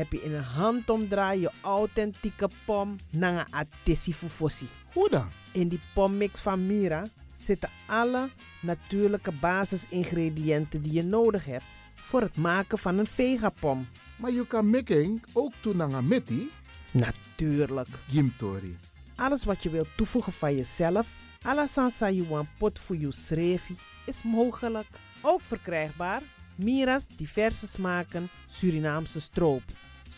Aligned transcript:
heb 0.00 0.12
je 0.12 0.22
in 0.22 0.34
een 0.34 0.42
handomdraai 0.42 1.40
je 1.40 1.50
authentieke 1.60 2.48
pom 2.64 2.96
naar 3.10 3.32
een 3.32 3.54
atesi 3.54 4.14
fufosi. 4.14 4.68
Hoe 4.92 5.08
dan? 5.08 5.28
In 5.52 5.68
die 5.68 5.80
pommix 5.94 6.40
van 6.40 6.66
Mira 6.66 7.06
zitten 7.38 7.68
alle 7.86 8.28
natuurlijke 8.60 9.32
basisingrediënten 9.32 10.82
die 10.82 10.92
je 10.92 11.02
nodig 11.02 11.44
hebt 11.44 11.64
voor 11.94 12.20
het 12.20 12.36
maken 12.36 12.78
van 12.78 12.98
een 12.98 13.06
vegapom. 13.06 13.88
Maar 14.16 14.32
je 14.32 14.46
kan 14.46 14.70
making 14.70 15.24
ook 15.32 15.52
toe 15.60 15.74
naar 15.74 15.92
een 15.92 16.08
meti. 16.08 16.50
Natuurlijk. 16.90 17.88
Gimtori. 18.08 18.78
Alles 19.16 19.44
wat 19.44 19.62
je 19.62 19.70
wilt 19.70 19.96
toevoegen 19.96 20.32
van 20.32 20.56
jezelf, 20.56 21.08
alla 21.42 21.66
sansa 21.66 22.10
you 22.10 22.44
pot 22.58 22.78
voor 22.78 22.96
je 22.96 23.12
schreefie, 23.12 23.76
is 24.06 24.22
mogelijk. 24.22 24.86
Ook 25.20 25.40
verkrijgbaar 25.40 26.22
Mira's 26.54 27.06
diverse 27.16 27.66
smaken 27.66 28.28
Surinaamse 28.46 29.20
stroop. 29.20 29.62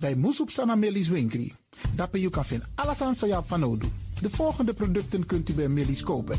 Bij 0.00 0.14
Moesop 0.14 0.50
Sana 0.50 0.74
Melis 0.74 1.08
Winkri. 1.08 1.52
Daarbij 1.94 2.20
kan 2.30 2.44
vinden 2.44 2.68
alles 2.74 3.00
aan 3.00 3.14
Sayap 3.14 3.48
van. 3.48 3.80
De 4.20 4.30
volgende 4.30 4.74
producten 4.74 5.26
kunt 5.26 5.48
u 5.48 5.52
bij 5.52 5.68
Melis 5.68 6.02
kopen. 6.02 6.38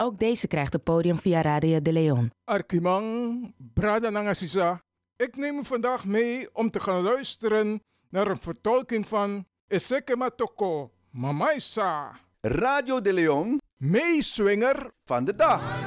Ook 0.00 0.18
deze 0.18 0.46
krijgt 0.46 0.72
het 0.72 0.82
podium 0.82 1.16
via 1.16 1.42
Radio 1.42 1.82
de 1.82 1.92
Leon. 1.92 2.30
Arkimang, 2.44 3.54
Brada 3.74 4.10
Nangasisa. 4.10 4.80
Ik 5.16 5.36
neem 5.36 5.58
u 5.58 5.64
vandaag 5.64 6.04
mee 6.04 6.48
om 6.52 6.70
te 6.70 6.80
gaan 6.80 7.02
luisteren 7.02 7.82
naar 8.08 8.26
een 8.26 8.40
vertolking 8.40 9.08
van 9.08 9.46
Eseke 9.66 10.16
Matoko, 10.16 10.90
Mamaisa. 11.10 12.20
Radio 12.40 13.00
de 13.00 13.12
Leon, 13.12 13.60
meeswinger 13.76 14.90
van 15.04 15.24
de 15.24 15.36
dag. 15.36 15.86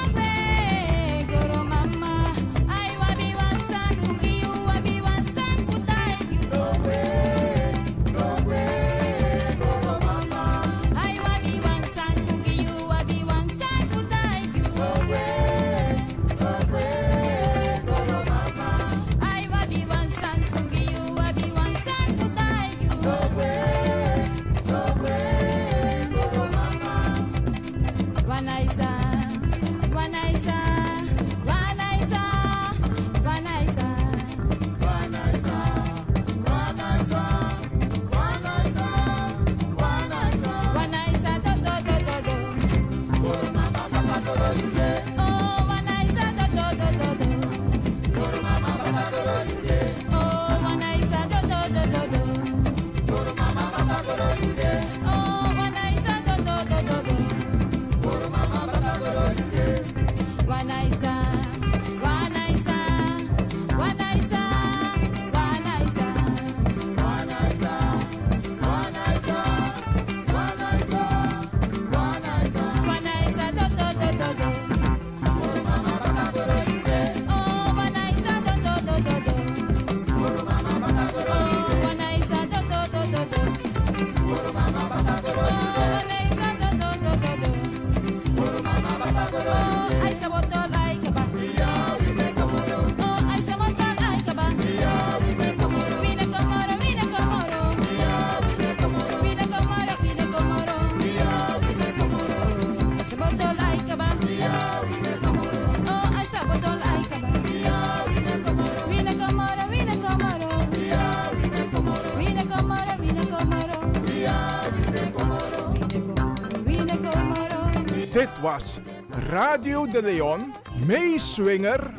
Was 118.41 118.79
Radio 119.09 119.87
de 119.87 120.01
Leon, 120.01 120.53
meeswinger 120.87 121.93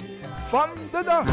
van 0.48 0.68
de 0.90 1.02
dag. 1.04 1.26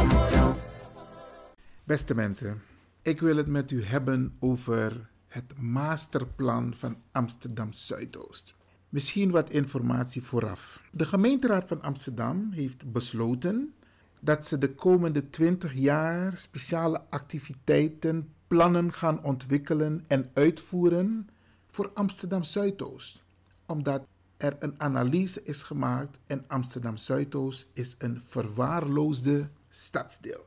Beste 1.84 2.16
mensen, 2.16 2.62
ik 3.02 3.20
wil 3.20 3.38
het 3.38 3.48
met 3.48 3.72
u 3.72 3.84
hebben 3.84 4.36
over 4.40 5.10
het 5.28 5.54
masterplan 5.58 6.74
van 6.78 6.98
Amsterdam 7.12 7.74
Zuidoost. 7.74 8.56
Misschien 8.90 9.32
wat 9.32 9.50
informatie 9.50 10.22
vooraf. 10.22 10.82
De 10.92 11.06
gemeenteraad 11.06 11.68
van 11.68 11.82
Amsterdam 11.82 12.52
heeft 12.52 12.92
besloten 12.92 13.74
dat 14.20 14.48
ze 14.48 14.58
de 14.58 14.76
komende 14.76 15.30
20 15.30 15.74
jaar 15.74 16.38
speciale 16.38 17.02
activiteiten, 17.10 18.34
plannen 18.48 18.94
gaan 18.94 19.24
ontwikkelen 19.24 20.04
en 20.08 20.30
uitvoeren 20.34 21.28
voor 21.68 21.92
Amsterdam 21.94 22.44
Zuidoost. 22.44 23.24
Omdat 23.66 24.08
er 24.40 24.56
een 24.60 24.74
analyse 24.78 25.44
is 25.44 25.64
gemaakt 25.64 26.20
en 26.28 26.44
Amsterdam 26.48 26.98
Zuidoost 26.98 27.70
is 27.74 27.96
een 27.98 28.22
verwaarloosde 28.26 29.50
stadsdeel. 29.70 30.44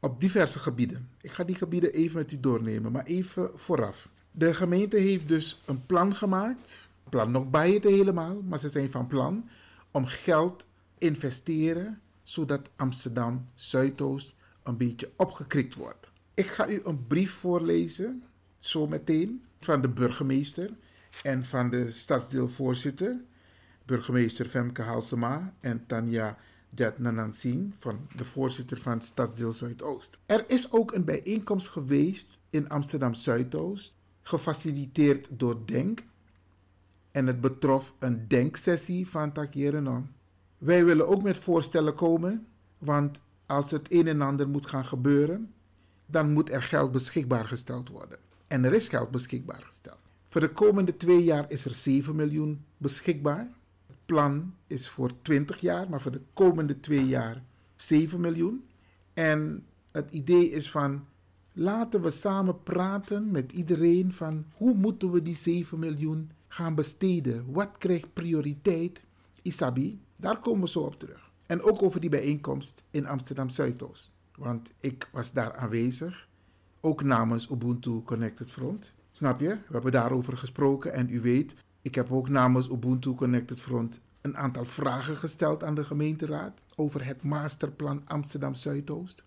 Op 0.00 0.20
diverse 0.20 0.58
gebieden. 0.58 1.08
Ik 1.20 1.30
ga 1.30 1.44
die 1.44 1.54
gebieden 1.54 1.92
even 1.92 2.16
met 2.16 2.32
u 2.32 2.40
doornemen, 2.40 2.92
maar 2.92 3.04
even 3.04 3.50
vooraf. 3.54 4.08
De 4.30 4.54
gemeente 4.54 4.96
heeft 4.96 5.28
dus 5.28 5.62
een 5.66 5.86
plan 5.86 6.14
gemaakt. 6.14 6.88
Plan 7.08 7.30
nog 7.30 7.50
bij 7.50 7.72
het 7.72 7.84
helemaal, 7.84 8.42
maar 8.42 8.58
ze 8.58 8.68
zijn 8.68 8.90
van 8.90 9.06
plan 9.06 9.48
om 9.90 10.06
geld 10.06 10.66
investeren 10.98 12.00
zodat 12.22 12.70
Amsterdam 12.76 13.48
Zuidoost 13.54 14.34
een 14.62 14.76
beetje 14.76 15.10
opgekrikt 15.16 15.74
wordt. 15.74 16.10
Ik 16.34 16.46
ga 16.46 16.68
u 16.68 16.80
een 16.84 17.06
brief 17.06 17.32
voorlezen, 17.32 18.22
zometeen, 18.58 19.44
van 19.60 19.80
de 19.80 19.88
burgemeester 19.88 20.70
en 21.22 21.44
van 21.44 21.70
de 21.70 21.90
stadsdeelvoorzitter, 21.90 23.20
burgemeester 23.84 24.46
Femke 24.46 24.82
Halsema 24.82 25.54
en 25.60 25.86
Tanja 25.86 26.36
Jatnanansing, 26.74 27.74
van 27.78 28.08
de 28.16 28.24
voorzitter 28.24 28.80
van 28.80 29.02
Stadsdeel 29.02 29.52
Zuidoost. 29.52 30.18
Er 30.26 30.44
is 30.46 30.72
ook 30.72 30.94
een 30.94 31.04
bijeenkomst 31.04 31.68
geweest 31.68 32.38
in 32.50 32.68
Amsterdam 32.68 33.14
Zuidoost, 33.14 33.94
gefaciliteerd 34.22 35.28
door 35.30 35.66
Denk. 35.66 36.02
En 37.10 37.26
het 37.26 37.40
betrof 37.40 37.94
een 37.98 38.28
denksessie 38.28 39.08
van 39.08 39.32
Takjerenom. 39.32 40.10
Wij 40.58 40.84
willen 40.84 41.08
ook 41.08 41.22
met 41.22 41.38
voorstellen 41.38 41.94
komen, 41.94 42.46
want 42.78 43.20
als 43.46 43.70
het 43.70 43.92
een 43.92 44.06
en 44.06 44.22
ander 44.22 44.48
moet 44.48 44.66
gaan 44.66 44.84
gebeuren, 44.84 45.52
dan 46.06 46.32
moet 46.32 46.50
er 46.50 46.62
geld 46.62 46.92
beschikbaar 46.92 47.44
gesteld 47.44 47.88
worden. 47.88 48.18
En 48.46 48.64
er 48.64 48.72
is 48.72 48.88
geld 48.88 49.10
beschikbaar 49.10 49.62
gesteld. 49.62 49.98
Voor 50.28 50.40
de 50.40 50.52
komende 50.52 50.96
twee 50.96 51.24
jaar 51.24 51.50
is 51.50 51.64
er 51.64 51.74
7 51.74 52.16
miljoen 52.16 52.64
beschikbaar. 52.76 53.50
Plan 54.06 54.54
is 54.66 54.88
voor 54.88 55.10
20 55.22 55.60
jaar, 55.60 55.90
maar 55.90 56.00
voor 56.00 56.12
de 56.12 56.22
komende 56.32 56.80
twee 56.80 57.06
jaar 57.06 57.42
7 57.76 58.20
miljoen. 58.20 58.64
En 59.14 59.66
het 59.92 60.10
idee 60.10 60.50
is 60.50 60.70
van 60.70 61.04
laten 61.52 62.02
we 62.02 62.10
samen 62.10 62.62
praten 62.62 63.30
met 63.30 63.52
iedereen 63.52 64.12
van 64.12 64.44
hoe 64.54 64.74
moeten 64.74 65.10
we 65.10 65.22
die 65.22 65.36
7 65.36 65.78
miljoen 65.78 66.30
gaan 66.48 66.74
besteden? 66.74 67.52
Wat 67.52 67.78
krijgt 67.78 68.12
prioriteit? 68.12 69.02
Isabi, 69.42 70.00
daar 70.16 70.40
komen 70.40 70.60
we 70.60 70.68
zo 70.68 70.80
op 70.80 70.98
terug. 70.98 71.30
En 71.46 71.62
ook 71.62 71.82
over 71.82 72.00
die 72.00 72.10
bijeenkomst 72.10 72.84
in 72.90 73.06
Amsterdam 73.06 73.48
Zuidoost. 73.48 74.10
Want 74.36 74.72
ik 74.80 75.08
was 75.12 75.32
daar 75.32 75.56
aanwezig, 75.56 76.28
ook 76.80 77.02
namens 77.02 77.50
Ubuntu 77.50 78.02
Connected 78.02 78.50
Front. 78.50 78.94
Snap 79.12 79.40
je? 79.40 79.48
We 79.48 79.72
hebben 79.72 79.92
daarover 79.92 80.36
gesproken 80.36 80.92
en 80.92 81.10
u 81.10 81.20
weet, 81.20 81.54
ik 81.84 81.94
heb 81.94 82.12
ook 82.12 82.28
namens 82.28 82.68
Ubuntu 82.68 83.14
Connected 83.14 83.60
Front 83.60 84.00
een 84.20 84.36
aantal 84.36 84.64
vragen 84.64 85.16
gesteld 85.16 85.64
aan 85.64 85.74
de 85.74 85.84
gemeenteraad 85.84 86.60
over 86.74 87.04
het 87.04 87.22
masterplan 87.22 88.02
Amsterdam 88.04 88.54
Zuidoost. 88.54 89.24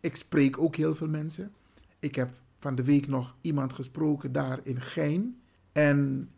Ik 0.00 0.16
spreek 0.16 0.58
ook 0.58 0.76
heel 0.76 0.94
veel 0.94 1.08
mensen. 1.08 1.52
Ik 1.98 2.14
heb 2.14 2.30
van 2.58 2.74
de 2.74 2.84
week 2.84 3.06
nog 3.06 3.36
iemand 3.40 3.72
gesproken 3.72 4.32
daar 4.32 4.60
in 4.62 4.80
Gein. 4.80 5.40
En 5.72 6.30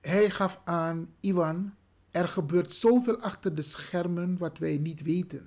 hij 0.00 0.30
gaf 0.30 0.60
aan, 0.64 1.08
Iwan, 1.20 1.74
er 2.10 2.28
gebeurt 2.28 2.72
zoveel 2.72 3.20
achter 3.20 3.54
de 3.54 3.62
schermen 3.62 4.38
wat 4.38 4.58
wij 4.58 4.78
niet 4.78 5.02
weten. 5.02 5.46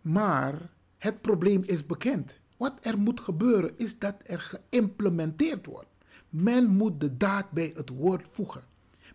Maar 0.00 0.70
het 0.98 1.20
probleem 1.20 1.62
is 1.66 1.86
bekend. 1.86 2.40
Wat 2.56 2.78
er 2.80 2.98
moet 2.98 3.20
gebeuren 3.20 3.78
is 3.78 3.98
dat 3.98 4.16
er 4.22 4.40
geïmplementeerd 4.40 5.66
wordt. 5.66 5.89
Men 6.30 6.66
moet 6.66 7.00
de 7.00 7.16
daad 7.16 7.50
bij 7.50 7.72
het 7.74 7.88
woord 7.88 8.26
voegen. 8.30 8.64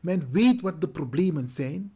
Men 0.02 0.28
weet 0.32 0.62
wat 0.62 0.82
de 0.82 0.88
problemen 0.88 1.48
zijn 1.48 1.94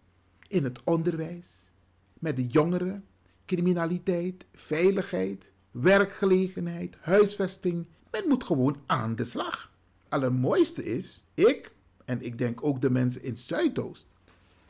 in 0.47 0.63
het 0.63 0.83
onderwijs, 0.83 1.69
met 2.13 2.35
de 2.35 2.47
jongeren, 2.47 3.05
criminaliteit, 3.45 4.45
veiligheid, 4.53 5.51
werkgelegenheid, 5.71 6.95
huisvesting. 6.99 7.85
Men 8.11 8.27
moet 8.27 8.43
gewoon 8.43 8.77
aan 8.85 9.15
de 9.15 9.25
slag. 9.25 9.71
Allermooiste 10.09 10.85
is, 10.85 11.23
ik 11.33 11.71
en 12.05 12.21
ik 12.21 12.37
denk 12.37 12.63
ook 12.63 12.81
de 12.81 12.89
mensen 12.89 13.23
in 13.23 13.37
Zuidoost, 13.37 14.07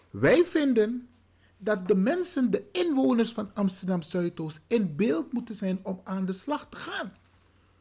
wij 0.10 0.46
vinden 0.46 1.08
dat 1.58 1.88
de 1.88 1.96
mensen, 1.96 2.52
de 2.52 2.64
inwoners 2.72 3.32
van 3.32 3.52
Amsterdam 3.54 4.02
Zuidoost, 4.02 4.62
in 4.68 4.96
beeld 4.96 5.34
moeten 5.34 5.56
zijn 5.56 5.80
om 5.84 6.02
aan 6.04 6.26
de 6.26 6.34
slag 6.34 6.70
te 6.70 6.78
gaan. 6.78 7.14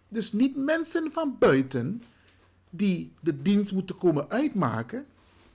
Dus 0.08 0.32
niet 0.32 0.56
mensen 0.56 1.12
van 1.12 1.36
buiten 1.38 2.02
die 2.70 3.12
de 3.20 3.42
dienst 3.42 3.72
moeten 3.72 3.98
komen 3.98 4.30
uitmaken. 4.30 5.06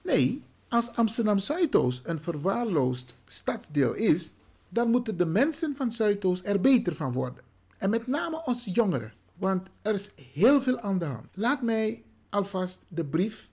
Nee, 0.02 0.42
als 0.68 0.90
Amsterdam 0.96 1.38
Zuidoost 1.38 2.06
een 2.06 2.20
verwaarloosd 2.20 3.16
stadsdeel 3.24 3.94
is, 3.94 4.32
dan 4.68 4.90
moeten 4.90 5.16
de 5.16 5.26
mensen 5.26 5.76
van 5.76 5.92
Zuidoost 5.92 6.46
er 6.46 6.60
beter 6.60 6.94
van 6.94 7.12
worden. 7.12 7.44
En 7.78 7.90
met 7.90 8.06
name 8.06 8.42
onze 8.44 8.70
jongeren, 8.70 9.12
want 9.34 9.68
er 9.82 9.94
is 9.94 10.10
heel 10.32 10.60
veel 10.60 10.80
aan 10.80 10.98
de 10.98 11.04
hand. 11.04 11.26
Laat 11.34 11.62
mij 11.62 12.02
alvast 12.28 12.84
de 12.88 13.04
brief 13.04 13.50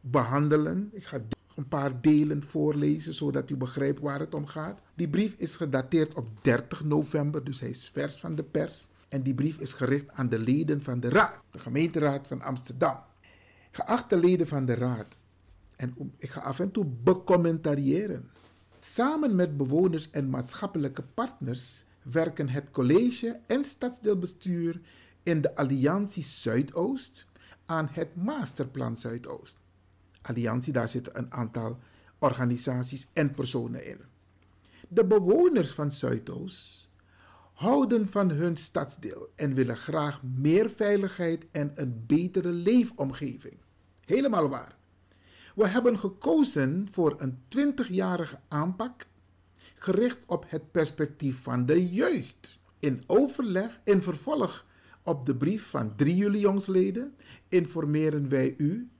behandelen. 0.00 0.90
Ik 0.92 1.04
ga 1.04 1.20
een 1.54 1.68
paar 1.68 2.00
delen 2.00 2.42
voorlezen, 2.42 3.12
zodat 3.12 3.50
u 3.50 3.56
begrijpt 3.56 4.00
waar 4.00 4.20
het 4.20 4.34
om 4.34 4.46
gaat. 4.46 4.80
Die 4.94 5.08
brief 5.08 5.34
is 5.36 5.56
gedateerd 5.56 6.14
op 6.14 6.26
30 6.40 6.84
november, 6.84 7.44
dus 7.44 7.60
hij 7.60 7.68
is 7.68 7.90
vers 7.92 8.20
van 8.20 8.34
de 8.34 8.42
pers. 8.42 8.88
En 9.12 9.22
die 9.22 9.34
brief 9.34 9.58
is 9.58 9.72
gericht 9.72 10.10
aan 10.10 10.28
de 10.28 10.38
leden 10.38 10.82
van 10.82 11.00
de 11.00 11.08
Raad, 11.08 11.40
de 11.50 11.58
gemeenteraad 11.58 12.26
van 12.26 12.42
Amsterdam. 12.42 12.98
Geachte 13.70 14.16
leden 14.16 14.46
van 14.46 14.64
de 14.64 14.74
Raad, 14.74 15.16
en 15.76 16.14
ik 16.18 16.30
ga 16.30 16.40
af 16.40 16.60
en 16.60 16.70
toe 16.70 16.84
becommentariëren. 16.84 18.30
Samen 18.80 19.34
met 19.34 19.56
bewoners 19.56 20.10
en 20.10 20.30
maatschappelijke 20.30 21.02
partners 21.02 21.84
werken 22.02 22.48
het 22.48 22.70
college 22.70 23.40
en 23.46 23.64
stadsdeelbestuur 23.64 24.80
in 25.22 25.40
de 25.40 25.56
Alliantie 25.56 26.22
Zuidoost 26.22 27.26
aan 27.66 27.88
het 27.90 28.16
Masterplan 28.16 28.96
Zuidoost. 28.96 29.58
Alliantie, 30.22 30.72
daar 30.72 30.88
zitten 30.88 31.18
een 31.18 31.32
aantal 31.32 31.78
organisaties 32.18 33.06
en 33.12 33.34
personen 33.34 33.86
in. 33.86 33.98
De 34.88 35.04
bewoners 35.04 35.70
van 35.70 35.92
Zuidoost 35.92 36.81
houden 37.62 38.08
van 38.08 38.30
hun 38.30 38.56
stadsdeel 38.56 39.32
en 39.36 39.54
willen 39.54 39.76
graag 39.76 40.22
meer 40.22 40.70
veiligheid 40.70 41.44
en 41.50 41.70
een 41.74 42.04
betere 42.06 42.48
leefomgeving. 42.48 43.54
Helemaal 44.04 44.48
waar. 44.48 44.76
We 45.54 45.66
hebben 45.66 45.98
gekozen 45.98 46.88
voor 46.90 47.14
een 47.20 47.38
20-jarige 47.56 48.38
aanpak 48.48 49.06
gericht 49.74 50.18
op 50.26 50.44
het 50.48 50.70
perspectief 50.70 51.42
van 51.42 51.66
de 51.66 51.92
jeugd. 51.92 52.58
In 52.78 53.02
overleg, 53.06 53.80
in 53.84 54.02
vervolg 54.02 54.66
op 55.02 55.26
de 55.26 55.36
brief 55.36 55.66
van 55.66 55.96
drie 55.96 56.16
jullie 56.16 56.40
jongsleden, 56.40 57.14
informeren 57.48 58.28
wij 58.28 58.54
u 58.58 58.90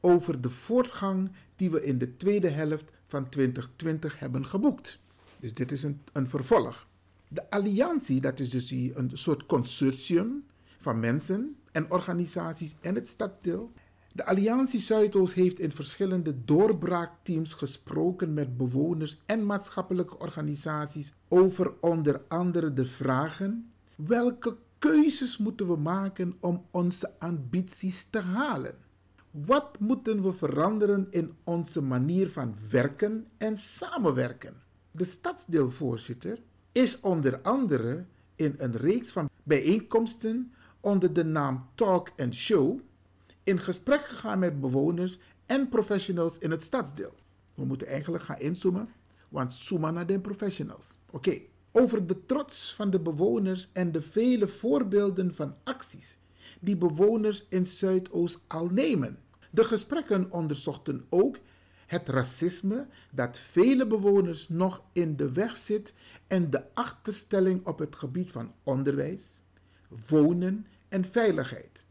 over 0.00 0.40
de 0.40 0.50
voortgang 0.50 1.30
die 1.56 1.70
we 1.70 1.84
in 1.84 1.98
de 1.98 2.16
tweede 2.16 2.48
helft 2.48 2.90
van 3.06 3.28
2020 3.28 4.18
hebben 4.18 4.46
geboekt. 4.46 5.00
Dus 5.40 5.54
dit 5.54 5.72
is 5.72 5.82
een, 5.82 6.00
een 6.12 6.28
vervolg. 6.28 6.90
De 7.32 7.50
alliantie, 7.50 8.20
dat 8.20 8.40
is 8.40 8.50
dus 8.50 8.70
een 8.70 9.10
soort 9.12 9.46
consortium 9.46 10.44
van 10.80 11.00
mensen 11.00 11.56
en 11.70 11.90
organisaties 11.90 12.74
en 12.80 12.94
het 12.94 13.08
stadsdeel. 13.08 13.72
De 14.12 14.26
Alliantie 14.26 14.80
Zuidoost 14.80 15.34
heeft 15.34 15.58
in 15.58 15.72
verschillende 15.72 16.44
doorbraakteams 16.44 17.54
gesproken 17.54 18.34
met 18.34 18.56
bewoners 18.56 19.18
en 19.26 19.46
maatschappelijke 19.46 20.18
organisaties 20.18 21.12
over 21.28 21.74
onder 21.80 22.22
andere 22.28 22.72
de 22.72 22.86
vragen: 22.86 23.72
welke 23.96 24.56
keuzes 24.78 25.38
moeten 25.38 25.66
we 25.66 25.76
maken 25.76 26.36
om 26.40 26.64
onze 26.70 27.18
ambities 27.18 28.06
te 28.10 28.20
halen? 28.20 28.74
Wat 29.30 29.80
moeten 29.80 30.22
we 30.22 30.32
veranderen 30.32 31.06
in 31.10 31.32
onze 31.44 31.82
manier 31.82 32.30
van 32.30 32.54
werken 32.70 33.26
en 33.38 33.56
samenwerken? 33.56 34.54
De 34.90 35.04
stadsdeelvoorzitter 35.04 36.38
is 36.72 37.00
onder 37.00 37.40
andere 37.40 38.04
in 38.34 38.54
een 38.56 38.76
reeks 38.76 39.12
van 39.12 39.30
bijeenkomsten 39.42 40.52
onder 40.80 41.12
de 41.12 41.24
naam 41.24 41.68
Talk 41.74 42.12
and 42.16 42.34
Show 42.34 42.80
in 43.42 43.58
gesprek 43.58 44.04
gegaan 44.04 44.38
met 44.38 44.60
bewoners 44.60 45.18
en 45.46 45.68
professionals 45.68 46.38
in 46.38 46.50
het 46.50 46.62
stadsdeel. 46.62 47.14
We 47.54 47.64
moeten 47.64 47.86
eigenlijk 47.86 48.24
gaan 48.24 48.38
inzoomen, 48.38 48.88
want 49.28 49.52
zooma 49.52 49.90
naar 49.90 50.06
de 50.06 50.20
professionals. 50.20 50.98
Oké, 51.10 51.38
over 51.72 52.06
de 52.06 52.26
trots 52.26 52.74
van 52.74 52.90
de 52.90 53.00
bewoners 53.00 53.68
en 53.72 53.92
de 53.92 54.02
vele 54.02 54.48
voorbeelden 54.48 55.34
van 55.34 55.54
acties 55.62 56.18
die 56.60 56.76
bewoners 56.76 57.44
in 57.48 57.66
Zuidoost 57.66 58.40
al 58.46 58.68
nemen. 58.68 59.18
De 59.50 59.64
gesprekken 59.64 60.30
onderzochten 60.30 61.06
ook 61.08 61.38
het 61.86 62.08
racisme 62.08 62.86
dat 63.10 63.38
vele 63.38 63.86
bewoners 63.86 64.48
nog 64.48 64.82
in 64.92 65.16
de 65.16 65.32
weg 65.32 65.56
zit 65.56 65.94
en 66.32 66.50
de 66.50 66.74
achterstelling 66.74 67.66
op 67.66 67.78
het 67.78 67.96
gebied 67.96 68.30
van 68.30 68.52
onderwijs, 68.62 69.42
wonen 70.08 70.66
en 70.88 71.04
veiligheid. 71.04 71.84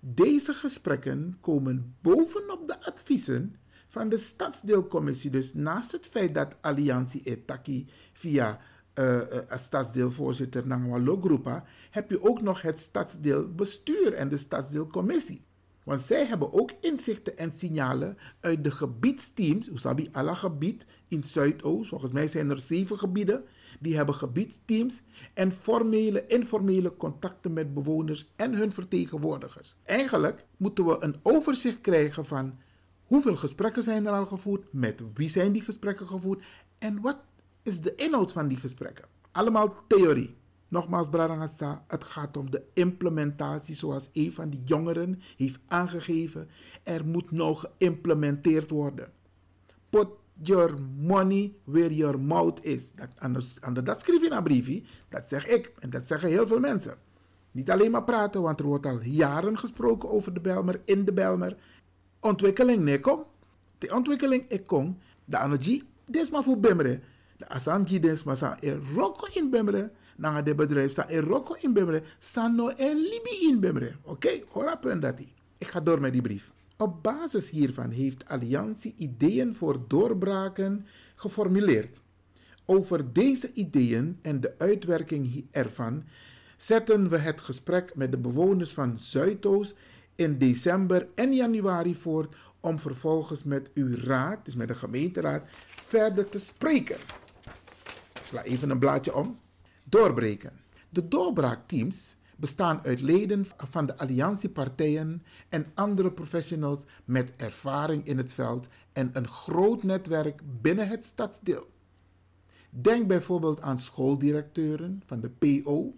Deze 0.00 0.52
gesprekken 0.54 1.36
komen 1.40 1.96
bovenop 2.00 2.68
de 2.68 2.84
adviezen 2.84 3.56
van 3.88 4.08
de 4.08 4.16
stadsdeelcommissie. 4.16 5.30
Dus 5.30 5.54
naast 5.54 5.92
het 5.92 6.06
feit 6.06 6.34
dat 6.34 6.56
Alliantie 6.60 7.22
Etaki 7.22 7.88
via 8.12 8.60
uh, 8.94 9.20
stadsdeelvoorzitter 9.48 10.66
Nangwalo 10.66 11.20
Groepa, 11.20 11.64
heb 11.90 12.10
je 12.10 12.22
ook 12.22 12.42
nog 12.42 12.62
het 12.62 12.78
stadsdeelbestuur 12.78 14.12
en 14.12 14.28
de 14.28 14.36
stadsdeelcommissie. 14.36 15.44
Want 15.84 16.02
zij 16.02 16.26
hebben 16.26 16.52
ook 16.52 16.70
inzichten 16.80 17.38
en 17.38 17.52
signalen 17.52 18.18
uit 18.40 18.64
de 18.64 18.70
gebiedsteams, 18.70 19.68
Usabi 19.68 20.08
alla 20.12 20.34
gebied 20.34 20.84
in 21.08 21.22
Zuidoost. 21.24 21.88
Volgens 21.88 22.12
mij 22.12 22.26
zijn 22.26 22.50
er 22.50 22.58
zeven 22.58 22.98
gebieden. 22.98 23.44
Die 23.80 23.96
hebben 23.96 24.14
gebiedsteams 24.14 25.02
en 25.34 25.52
formele, 25.52 26.26
informele 26.26 26.96
contacten 26.96 27.52
met 27.52 27.74
bewoners 27.74 28.30
en 28.36 28.54
hun 28.54 28.72
vertegenwoordigers. 28.72 29.76
Eigenlijk 29.84 30.44
moeten 30.56 30.86
we 30.86 30.96
een 31.02 31.16
overzicht 31.22 31.80
krijgen 31.80 32.26
van 32.26 32.58
hoeveel 33.04 33.36
gesprekken 33.36 33.82
zijn 33.82 34.06
er 34.06 34.12
al 34.12 34.26
gevoerd, 34.26 34.72
met 34.72 35.02
wie 35.14 35.28
zijn 35.28 35.52
die 35.52 35.62
gesprekken 35.62 36.08
gevoerd 36.08 36.44
en 36.78 37.00
wat 37.00 37.16
is 37.62 37.80
de 37.80 37.94
inhoud 37.94 38.32
van 38.32 38.48
die 38.48 38.58
gesprekken. 38.58 39.04
Allemaal 39.32 39.74
theorie. 39.86 40.34
Nogmaals, 40.70 41.08
Bradangasa, 41.08 41.84
het 41.88 42.04
gaat 42.04 42.36
om 42.36 42.50
de 42.50 42.62
implementatie 42.72 43.74
zoals 43.74 44.08
een 44.12 44.32
van 44.32 44.50
die 44.50 44.62
jongeren 44.64 45.20
heeft 45.36 45.58
aangegeven. 45.66 46.48
Er 46.82 47.06
moet 47.06 47.30
nog 47.30 47.60
geïmplementeerd 47.60 48.70
worden. 48.70 49.12
Put 49.88 50.08
your 50.42 50.74
money 50.96 51.52
where 51.64 51.94
your 51.94 52.20
mouth 52.20 52.64
is. 52.64 52.92
Dat, 52.92 53.08
anders, 53.18 53.60
anders, 53.60 53.86
dat 53.86 54.08
in 54.08 54.32
een 54.32 54.42
briefje. 54.42 54.82
Dat 55.08 55.28
zeg 55.28 55.46
ik 55.46 55.72
en 55.78 55.90
dat 55.90 56.06
zeggen 56.06 56.28
heel 56.28 56.46
veel 56.46 56.60
mensen. 56.60 56.94
Niet 57.50 57.70
alleen 57.70 57.90
maar 57.90 58.04
praten, 58.04 58.42
want 58.42 58.60
er 58.60 58.66
wordt 58.66 58.86
al 58.86 59.02
jaren 59.02 59.58
gesproken 59.58 60.10
over 60.10 60.34
de 60.34 60.40
Belmer, 60.40 60.80
in 60.84 61.04
de 61.04 61.12
Belmer. 61.12 61.56
Ontwikkeling, 62.20 62.82
nee, 62.82 63.00
kom. 63.00 63.24
De 63.78 63.94
ontwikkeling, 63.94 64.44
ik 64.48 64.66
kom. 64.66 64.98
De 65.24 65.38
energie, 65.38 65.88
dit 66.04 66.22
is 66.22 66.30
maar 66.30 66.42
voor 66.42 66.58
Bemre. 66.58 67.00
De 67.36 67.48
Asanji, 67.48 68.00
dit 68.00 68.12
is 68.12 68.22
maar 68.22 68.36
zo. 68.36 68.54
in 69.32 69.50
Bemre 69.50 69.90
na 70.20 70.42
de 70.42 70.54
bedrijf 70.54 70.90
sta 70.90 71.08
in 71.08 71.20
Rocco 71.20 71.54
in 71.60 71.72
Bemre, 71.72 72.02
Sano 72.18 72.68
en 72.68 72.96
Libi 72.96 73.48
in 73.48 73.60
Bemre. 73.60 73.92
Oké, 74.02 74.40
hoor 74.48 74.78
Ik 75.58 75.68
ga 75.68 75.80
door 75.80 76.00
met 76.00 76.12
die 76.12 76.22
brief. 76.22 76.52
Op 76.76 77.02
basis 77.02 77.50
hiervan 77.50 77.90
heeft 77.90 78.28
Alliantie 78.28 78.94
ideeën 78.96 79.54
voor 79.54 79.80
doorbraken 79.88 80.86
geformuleerd. 81.14 82.00
Over 82.64 83.12
deze 83.12 83.52
ideeën 83.52 84.18
en 84.22 84.40
de 84.40 84.54
uitwerking 84.58 85.46
ervan 85.50 86.04
zetten 86.56 87.08
we 87.08 87.18
het 87.18 87.40
gesprek 87.40 87.94
met 87.94 88.10
de 88.10 88.18
bewoners 88.18 88.72
van 88.72 88.98
Zuidoost 88.98 89.76
in 90.14 90.38
december 90.38 91.08
en 91.14 91.34
januari 91.34 91.94
voort 91.94 92.34
om 92.60 92.78
vervolgens 92.78 93.44
met 93.44 93.70
uw 93.74 93.96
raad, 93.96 94.44
dus 94.44 94.54
met 94.54 94.68
de 94.68 94.74
gemeenteraad, 94.74 95.42
verder 95.66 96.28
te 96.28 96.38
spreken. 96.38 96.96
Ik 98.14 98.24
sla 98.24 98.42
even 98.42 98.70
een 98.70 98.78
blaadje 98.78 99.14
om 99.14 99.38
doorbreken. 99.90 100.60
De 100.88 101.08
doorbraakteams 101.08 102.16
bestaan 102.36 102.84
uit 102.84 103.00
leden 103.00 103.46
van 103.56 103.86
de 103.86 103.98
alliantiepartijen 103.98 105.22
en 105.48 105.66
andere 105.74 106.12
professionals 106.12 106.80
met 107.04 107.32
ervaring 107.36 108.06
in 108.06 108.16
het 108.16 108.32
veld 108.32 108.68
en 108.92 109.10
een 109.12 109.28
groot 109.28 109.82
netwerk 109.82 110.40
binnen 110.60 110.88
het 110.88 111.04
stadsdeel. 111.04 111.70
Denk 112.70 113.06
bijvoorbeeld 113.06 113.60
aan 113.60 113.78
schooldirecteuren 113.78 115.02
van 115.06 115.20
de 115.20 115.30
PO, 115.30 115.94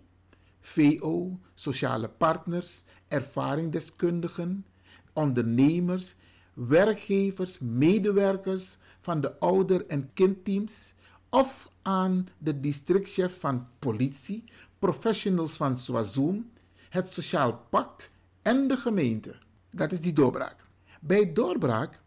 VO, 0.60 1.38
sociale 1.54 2.08
partners, 2.08 2.82
ervaringsdeskundigen, 3.08 4.66
ondernemers, 5.12 6.14
werkgevers, 6.54 7.58
medewerkers 7.58 8.78
van 9.00 9.20
de 9.20 9.38
ouder- 9.38 9.86
en 9.86 10.10
kindteams 10.14 10.94
of 11.32 11.70
aan 11.82 12.28
de 12.38 12.60
districtchef 12.60 13.40
van 13.40 13.66
politie, 13.78 14.44
professionals 14.78 15.52
van 15.52 15.76
Swazoom, 15.76 16.50
het 16.88 17.12
Sociaal 17.12 17.66
Pact 17.70 18.10
en 18.42 18.68
de 18.68 18.76
gemeente. 18.76 19.34
Dat 19.70 19.92
is 19.92 20.00
die 20.00 20.12
doorbraak. 20.12 20.56
Bij 21.00 21.32
doorbraak 21.32 22.00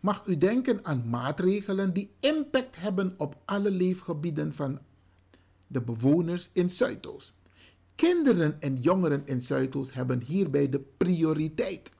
mag 0.00 0.26
u 0.26 0.38
denken 0.38 0.84
aan 0.84 1.08
maatregelen 1.08 1.92
die 1.92 2.10
impact 2.20 2.76
hebben 2.76 3.14
op 3.16 3.36
alle 3.44 3.70
leefgebieden 3.70 4.54
van 4.54 4.78
de 5.66 5.80
bewoners 5.80 6.48
in 6.52 6.70
Zuidoost. 6.70 7.32
Kinderen 7.94 8.60
en 8.60 8.80
jongeren 8.80 9.22
in 9.24 9.40
Zuidoost 9.40 9.94
hebben 9.94 10.22
hierbij 10.22 10.68
de 10.68 10.80
prioriteit. 10.96 11.90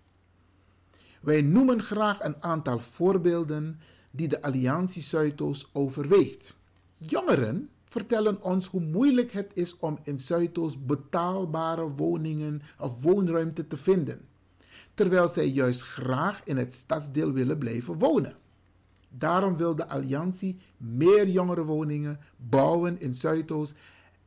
Wij 1.21 1.43
noemen 1.43 1.83
graag 1.83 2.23
een 2.23 2.43
aantal 2.43 2.79
voorbeelden 2.79 3.81
die 4.11 4.29
de 4.29 4.43
Alliantie 4.43 5.03
Zuidoost 5.03 5.69
overweegt. 5.73 6.63
Jongeren 7.07 7.69
vertellen 7.85 8.43
ons 8.43 8.67
hoe 8.67 8.81
moeilijk 8.81 9.33
het 9.33 9.51
is 9.55 9.77
om 9.79 9.99
in 10.03 10.19
Zuidoost 10.19 10.87
betaalbare 10.87 11.91
woningen 11.91 12.63
of 12.79 13.03
woonruimte 13.03 13.67
te 13.67 13.77
vinden, 13.77 14.21
terwijl 14.95 15.29
zij 15.29 15.49
juist 15.49 15.83
graag 15.83 16.41
in 16.45 16.57
het 16.57 16.73
stadsdeel 16.73 17.33
willen 17.33 17.59
blijven 17.59 17.99
wonen. 17.99 18.37
Daarom 19.09 19.57
wil 19.57 19.75
de 19.75 19.89
Alliantie 19.89 20.59
meer 20.77 21.29
jongerenwoningen 21.29 22.21
bouwen 22.37 23.01
in 23.01 23.15
Zuidoost 23.15 23.75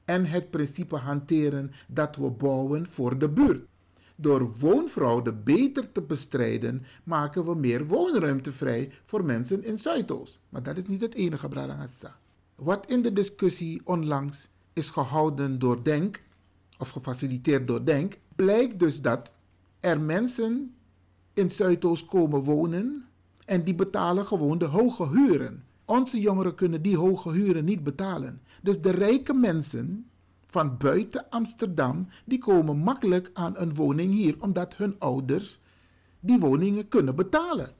en 0.05 0.25
het 0.25 0.49
principe 0.49 0.95
hanteren 0.95 1.71
dat 1.87 2.15
we 2.15 2.29
bouwen 2.29 2.87
voor 2.87 3.17
de 3.17 3.29
buurt. 3.29 3.67
Door 4.15 4.51
woonfraude 4.59 5.33
beter 5.33 5.91
te 5.91 6.01
bestrijden, 6.01 6.85
maken 7.03 7.45
we 7.45 7.55
meer 7.55 7.85
woonruimte 7.85 8.51
vrij 8.51 8.91
voor 9.05 9.25
mensen 9.25 9.63
in 9.63 9.77
Zuidoost. 9.77 10.39
Maar 10.49 10.63
dat 10.63 10.77
is 10.77 10.85
niet 10.85 11.01
het 11.01 11.13
enige, 11.13 11.47
Bradangatsa. 11.47 12.17
Wat 12.63 12.91
in 12.91 13.01
de 13.01 13.13
discussie 13.13 13.81
onlangs 13.83 14.49
is 14.73 14.89
gehouden 14.89 15.59
door 15.59 15.83
Denk, 15.83 16.23
of 16.77 16.89
gefaciliteerd 16.89 17.67
door 17.67 17.85
Denk, 17.85 18.17
blijkt 18.35 18.79
dus 18.79 19.01
dat 19.01 19.35
er 19.79 20.01
mensen 20.01 20.75
in 21.33 21.51
Zuidoost 21.51 22.05
komen 22.05 22.41
wonen 22.41 23.05
en 23.45 23.63
die 23.63 23.75
betalen 23.75 24.25
gewoon 24.25 24.57
de 24.57 24.65
hoge 24.65 25.07
huren. 25.07 25.63
Onze 25.85 26.19
jongeren 26.19 26.55
kunnen 26.55 26.81
die 26.81 26.97
hoge 26.97 27.31
huren 27.31 27.65
niet 27.65 27.83
betalen. 27.83 28.41
Dus 28.61 28.81
de 28.81 28.91
rijke 28.91 29.33
mensen 29.33 30.09
van 30.47 30.77
buiten 30.77 31.29
Amsterdam, 31.29 32.07
die 32.25 32.39
komen 32.39 32.77
makkelijk 32.77 33.29
aan 33.33 33.57
een 33.57 33.75
woning 33.75 34.13
hier, 34.13 34.35
omdat 34.39 34.75
hun 34.75 34.95
ouders 34.99 35.59
die 36.19 36.39
woningen 36.39 36.87
kunnen 36.87 37.15
betalen. 37.15 37.73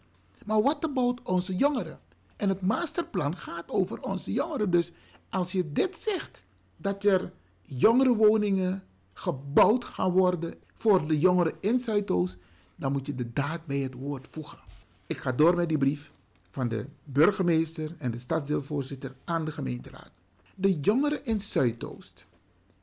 Maar 0.46 0.62
wat 0.62 0.86
about 0.86 1.22
onze 1.24 1.56
jongeren? 1.56 2.00
En 2.38 2.50
het 2.50 2.62
masterplan 2.62 3.36
gaat 3.36 3.70
over 3.70 4.02
onze 4.02 4.34
jongeren. 4.34 4.72
Dus 4.72 4.92
als 5.30 5.52
je 5.52 5.72
dit 5.72 5.98
zegt, 5.98 6.46
dat 6.78 7.04
er 7.04 7.34
jongerenwoningen 7.62 8.84
gebouwd 9.14 9.86
gaan 9.86 10.12
worden 10.12 10.54
voor 10.74 11.08
de 11.08 11.20
jongeren 11.20 11.54
in 11.60 11.80
Zuidoost, 11.80 12.38
dan 12.76 12.92
moet 12.92 13.08
je 13.08 13.16
de 13.16 13.34
daad 13.34 13.66
bij 13.66 13.78
het 13.78 13.94
woord 13.94 14.28
voegen. 14.30 14.60
Ik 15.08 15.18
ga 15.18 15.32
door 15.32 15.56
met 15.56 15.70
die 15.70 15.78
brief 15.78 16.12
van 16.50 16.68
de 16.68 16.86
burgemeester 17.04 17.96
en 17.98 18.12
de 18.12 18.18
stadsdeelvoorzitter 18.18 19.16
aan 19.24 19.46
de 19.46 19.52
gemeenteraad. 19.52 20.12
De 20.56 20.80
jongeren 20.80 21.26
in 21.26 21.42
Zuidoost 21.42 22.26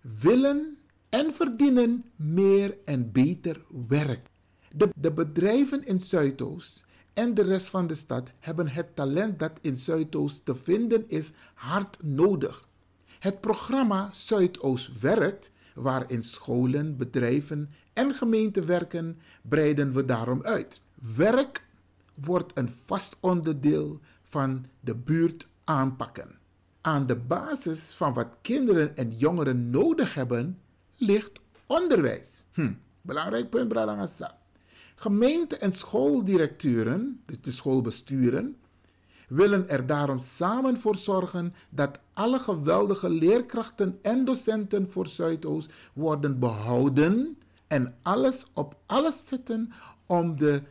willen 0.00 0.78
en 1.08 1.34
verdienen 1.34 2.04
meer 2.16 2.76
en 2.84 3.12
beter 3.12 3.64
werk. 3.88 4.26
De, 4.76 4.88
de 4.96 5.12
bedrijven 5.12 5.84
in 5.86 6.00
Zuidoost 6.00 6.84
en 7.14 7.34
de 7.34 7.42
rest 7.42 7.68
van 7.68 7.86
de 7.86 7.94
stad 7.94 8.30
hebben 8.40 8.68
het 8.68 8.96
talent 8.96 9.38
dat 9.38 9.58
in 9.60 9.76
Zuidoost 9.76 10.44
te 10.44 10.56
vinden 10.56 11.04
is 11.08 11.32
hard 11.54 11.98
nodig. 12.02 12.68
Het 13.18 13.40
programma 13.40 14.08
Zuidoost 14.12 15.00
werkt, 15.00 15.50
waarin 15.74 16.22
scholen, 16.22 16.96
bedrijven 16.96 17.70
en 17.92 18.14
gemeenten 18.14 18.66
werken, 18.66 19.18
breiden 19.42 19.92
we 19.92 20.04
daarom 20.04 20.42
uit. 20.42 20.80
Werk 21.16 21.66
wordt 22.14 22.58
een 22.58 22.70
vast 22.84 23.16
onderdeel 23.20 24.00
van 24.22 24.66
de 24.80 24.94
buurt 24.94 25.48
aanpakken. 25.64 26.38
Aan 26.80 27.06
de 27.06 27.16
basis 27.16 27.92
van 27.92 28.12
wat 28.12 28.36
kinderen 28.42 28.96
en 28.96 29.10
jongeren 29.10 29.70
nodig 29.70 30.14
hebben, 30.14 30.60
ligt 30.96 31.40
onderwijs. 31.66 32.46
Hm, 32.52 32.72
belangrijk 33.00 33.50
punt, 33.50 33.68
Bradangasa. 33.68 34.38
Gemeente- 34.94 35.56
en 35.56 35.72
schooldirecteuren, 35.72 37.22
de 37.40 37.50
schoolbesturen, 37.50 38.56
willen 39.28 39.68
er 39.68 39.86
daarom 39.86 40.18
samen 40.18 40.80
voor 40.80 40.96
zorgen 40.96 41.54
dat 41.68 41.98
alle 42.12 42.38
geweldige 42.38 43.08
leerkrachten 43.08 43.98
en 44.02 44.24
docenten 44.24 44.90
voor 44.90 45.06
Zuidoost 45.06 45.70
worden 45.92 46.38
behouden 46.38 47.38
en 47.66 47.96
alles 48.02 48.44
op 48.52 48.76
alles 48.86 49.26
zetten 49.26 49.72
om 50.06 50.38
de 50.38 50.62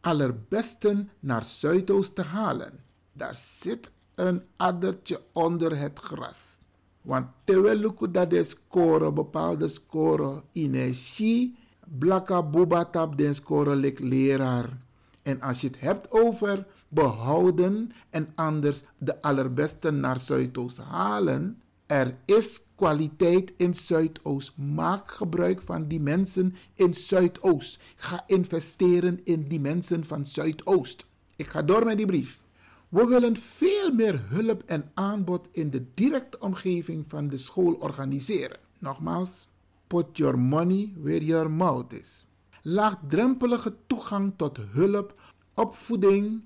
allerbesten 0.00 1.10
naar 1.20 1.44
Zuidoost 1.44 2.14
te 2.14 2.22
halen. 2.22 2.84
Daar 3.12 3.34
zit 3.34 3.92
een 4.14 4.42
addertje 4.56 5.20
onder 5.32 5.78
het 5.78 5.98
gras. 5.98 6.58
Want 7.02 7.26
terwijl 7.44 7.94
dat 8.10 8.30
de 8.30 8.44
score, 8.44 9.12
bepaalde 9.12 9.68
score, 9.68 10.42
energie, 10.52 11.58
blakka 11.98 12.42
bubatap 12.42 13.18
den 13.18 13.34
score 13.34 13.74
lik 13.74 13.98
leraar. 13.98 14.78
En 15.22 15.40
als 15.40 15.60
je 15.60 15.66
het 15.66 15.80
hebt 15.80 16.10
over 16.10 16.66
behouden 16.88 17.92
en 18.10 18.32
anders 18.34 18.82
de 18.98 19.22
allerbeste 19.22 19.90
naar 19.90 20.18
Zuidoost 20.18 20.78
halen, 20.78 21.62
er 21.86 22.16
is 22.24 22.62
kwaliteit 22.74 23.52
in 23.56 23.74
Zuidoost. 23.74 24.56
Maak 24.56 25.10
gebruik 25.10 25.62
van 25.62 25.88
die 25.88 26.00
mensen 26.00 26.54
in 26.74 26.94
Zuidoost. 26.94 27.80
Ga 27.96 28.24
investeren 28.26 29.20
in 29.24 29.48
die 29.48 29.60
mensen 29.60 30.04
van 30.04 30.26
Zuidoost. 30.26 31.06
Ik 31.36 31.46
ga 31.46 31.62
door 31.62 31.84
met 31.84 31.96
die 31.96 32.06
brief. 32.06 32.40
We 32.88 33.06
willen 33.06 33.36
veel 33.36 33.92
meer 33.92 34.20
hulp 34.28 34.62
en 34.66 34.90
aanbod 34.94 35.48
in 35.52 35.70
de 35.70 35.84
directe 35.94 36.38
omgeving 36.38 37.04
van 37.08 37.28
de 37.28 37.36
school 37.36 37.72
organiseren. 37.72 38.58
Nogmaals, 38.78 39.48
put 39.90 40.18
your 40.18 40.38
money 40.38 40.94
where 41.02 41.24
your 41.24 41.50
mouth 41.50 41.92
is. 41.92 42.26
Laagdrempelige 42.62 43.74
toegang 43.86 44.32
tot 44.36 44.58
hulp, 44.72 45.14
opvoeding, 45.54 46.40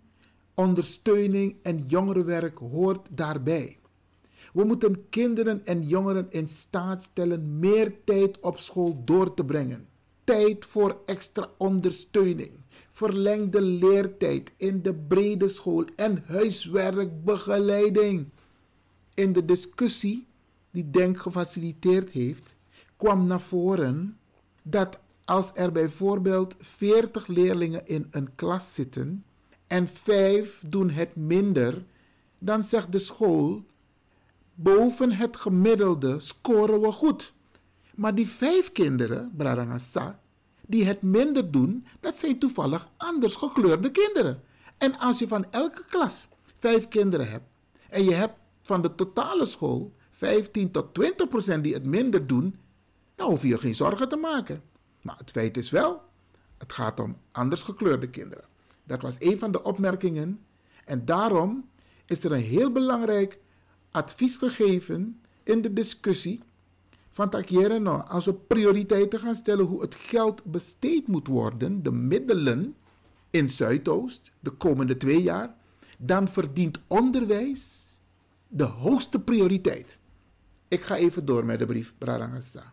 ondersteuning 0.54 1.56
en 1.62 1.84
jongerenwerk 1.86 2.58
hoort 2.58 3.08
daarbij. 3.10 3.78
We 4.52 4.64
moeten 4.64 5.08
kinderen 5.08 5.66
en 5.66 5.86
jongeren 5.86 6.26
in 6.30 6.46
staat 6.46 7.02
stellen 7.02 7.58
meer 7.58 7.94
tijd 8.04 8.40
op 8.40 8.58
school 8.58 9.02
door 9.04 9.34
te 9.34 9.44
brengen. 9.44 9.88
Tijd 10.24 10.64
voor 10.64 11.00
extra 11.06 11.50
ondersteuning, 11.58 12.50
verlengde 12.90 13.60
leertijd 13.60 14.52
in 14.56 14.82
de 14.82 14.94
brede 14.94 15.48
school 15.48 15.84
en 15.96 16.24
huiswerkbegeleiding. 16.26 18.28
In 19.14 19.32
de 19.32 19.44
discussie 19.44 20.26
die 20.70 20.90
Denk 20.90 21.18
gefaciliteerd 21.18 22.10
heeft, 22.10 22.53
kwam 23.04 23.26
naar 23.26 23.40
voren 23.40 24.18
dat 24.62 25.00
als 25.24 25.50
er 25.54 25.72
bijvoorbeeld 25.72 26.56
40 26.60 27.26
leerlingen 27.26 27.86
in 27.86 28.06
een 28.10 28.34
klas 28.34 28.74
zitten 28.74 29.24
en 29.66 29.88
5 29.88 30.62
doen 30.68 30.90
het 30.90 31.16
minder, 31.16 31.84
dan 32.38 32.62
zegt 32.62 32.92
de 32.92 32.98
school: 32.98 33.64
boven 34.54 35.12
het 35.12 35.36
gemiddelde 35.36 36.20
scoren 36.20 36.80
we 36.80 36.92
goed. 36.92 37.34
Maar 37.94 38.14
die 38.14 38.28
vijf 38.28 38.72
kinderen, 38.72 39.32
Bradangasa, 39.36 40.20
die 40.66 40.84
het 40.84 41.02
minder 41.02 41.50
doen, 41.50 41.86
dat 42.00 42.18
zijn 42.18 42.38
toevallig 42.38 42.88
anders 42.96 43.34
gekleurde 43.34 43.90
kinderen. 43.90 44.42
En 44.78 44.98
als 44.98 45.18
je 45.18 45.28
van 45.28 45.46
elke 45.50 45.84
klas 45.84 46.28
vijf 46.56 46.88
kinderen 46.88 47.30
hebt 47.30 47.46
en 47.88 48.04
je 48.04 48.14
hebt 48.14 48.34
van 48.62 48.82
de 48.82 48.94
totale 48.94 49.44
school 49.44 49.92
15 50.10 50.70
tot 50.70 50.94
20 50.94 51.28
procent 51.28 51.64
die 51.64 51.74
het 51.74 51.84
minder 51.84 52.26
doen, 52.26 52.58
dan 53.14 53.28
hoef 53.28 53.42
je 53.42 53.48
je 53.48 53.58
geen 53.58 53.74
zorgen 53.74 54.08
te 54.08 54.16
maken. 54.16 54.62
Maar 55.02 55.16
het 55.16 55.30
feit 55.30 55.56
is 55.56 55.70
wel, 55.70 56.02
het 56.58 56.72
gaat 56.72 57.00
om 57.00 57.16
anders 57.32 57.62
gekleurde 57.62 58.10
kinderen. 58.10 58.44
Dat 58.84 59.02
was 59.02 59.16
een 59.18 59.38
van 59.38 59.52
de 59.52 59.62
opmerkingen. 59.62 60.44
En 60.84 61.04
daarom 61.04 61.68
is 62.06 62.24
er 62.24 62.32
een 62.32 62.42
heel 62.42 62.72
belangrijk 62.72 63.38
advies 63.90 64.36
gegeven 64.36 65.20
in 65.42 65.62
de 65.62 65.72
discussie 65.72 66.42
van 67.10 67.30
Takiere 67.30 67.78
nou, 67.78 68.08
als 68.08 68.24
we 68.24 68.34
prioriteiten 68.34 69.20
gaan 69.20 69.34
stellen 69.34 69.64
hoe 69.64 69.80
het 69.80 69.94
geld 69.94 70.44
besteed 70.44 71.06
moet 71.06 71.26
worden, 71.26 71.82
de 71.82 71.92
middelen 71.92 72.76
in 73.30 73.50
Zuidoost 73.50 74.32
de 74.40 74.50
komende 74.50 74.96
twee 74.96 75.22
jaar, 75.22 75.54
dan 75.98 76.28
verdient 76.28 76.82
onderwijs 76.86 77.94
de 78.48 78.64
hoogste 78.64 79.20
prioriteit. 79.20 79.98
Ik 80.68 80.82
ga 80.82 80.96
even 80.96 81.24
door 81.24 81.44
met 81.44 81.58
de 81.58 81.66
brief 81.66 81.94
Brarangasa. 81.98 82.72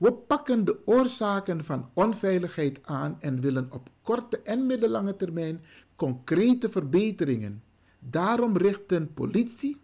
We 0.00 0.12
pakken 0.12 0.64
de 0.64 0.78
oorzaken 0.84 1.64
van 1.64 1.90
onveiligheid 1.94 2.80
aan 2.82 3.16
en 3.18 3.40
willen 3.40 3.72
op 3.72 3.88
korte 4.02 4.42
en 4.42 4.66
middellange 4.66 5.16
termijn 5.16 5.64
concrete 5.96 6.68
verbeteringen. 6.68 7.62
Daarom 7.98 8.56
richten 8.56 9.14
politie, 9.14 9.76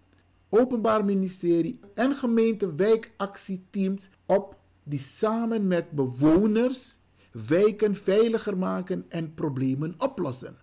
Openbaar 0.49 1.05
Ministerie 1.05 1.81
en 1.95 2.15
gemeente 2.15 2.75
wijkactieteams 2.75 4.09
op 4.27 4.57
die 4.83 4.99
samen 4.99 5.67
met 5.67 5.91
bewoners 5.91 6.99
wijken 7.33 7.97
veiliger 7.97 8.59
maken 8.59 9.05
en 9.09 9.35
problemen 9.35 9.95
oplossen. 9.99 10.57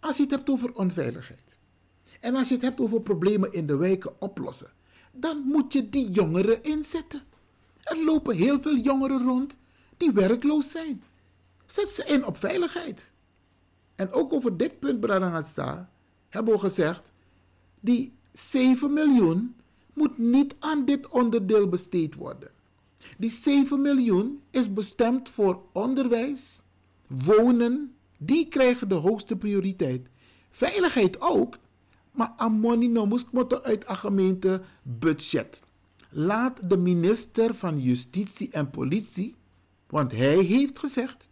Als 0.00 0.16
je 0.16 0.22
het 0.22 0.30
hebt 0.30 0.50
over 0.50 0.74
onveiligheid 0.74 1.58
en 2.20 2.34
als 2.36 2.48
je 2.48 2.54
het 2.54 2.62
hebt 2.62 2.80
over 2.80 3.00
problemen 3.00 3.52
in 3.52 3.66
de 3.66 3.76
wijken 3.76 4.20
oplossen, 4.20 4.70
dan 5.12 5.42
moet 5.46 5.72
je 5.72 5.88
die 5.88 6.10
jongeren 6.10 6.62
inzetten. 6.62 7.28
Er 7.82 8.04
lopen 8.04 8.36
heel 8.36 8.60
veel 8.60 8.76
jongeren 8.76 9.22
rond 9.22 9.56
die 9.96 10.12
werkloos 10.12 10.70
zijn. 10.70 11.02
Zet 11.66 11.90
ze 11.90 12.04
in 12.04 12.24
op 12.26 12.36
veiligheid. 12.36 13.10
En 13.94 14.12
ook 14.12 14.32
over 14.32 14.56
dit 14.56 14.78
punt, 14.78 15.00
Bradangatsa, 15.00 15.90
hebben 16.28 16.54
we 16.54 16.60
gezegd, 16.60 17.12
die 17.80 18.12
7 18.32 18.92
miljoen 18.92 19.56
moet 19.94 20.18
niet 20.18 20.54
aan 20.58 20.84
dit 20.84 21.08
onderdeel 21.08 21.68
besteed 21.68 22.14
worden. 22.14 22.50
Die 23.18 23.30
7 23.30 23.80
miljoen 23.80 24.42
is 24.50 24.72
bestemd 24.72 25.28
voor 25.28 25.62
onderwijs, 25.72 26.60
wonen, 27.06 27.94
die 28.18 28.48
krijgen 28.48 28.88
de 28.88 28.94
hoogste 28.94 29.36
prioriteit. 29.36 30.08
Veiligheid 30.50 31.20
ook, 31.20 31.58
maar 32.12 32.32
amoni 32.36 32.88
no 32.88 33.06
moest 33.06 33.26
uit 33.62 33.88
een 33.88 33.96
gemeente 33.96 34.62
budget. 34.82 35.62
Laat 36.12 36.70
de 36.70 36.76
minister 36.76 37.54
van 37.54 37.80
Justitie 37.80 38.50
en 38.50 38.70
Politie, 38.70 39.34
want 39.86 40.12
hij 40.12 40.38
heeft 40.38 40.78
gezegd: 40.78 41.30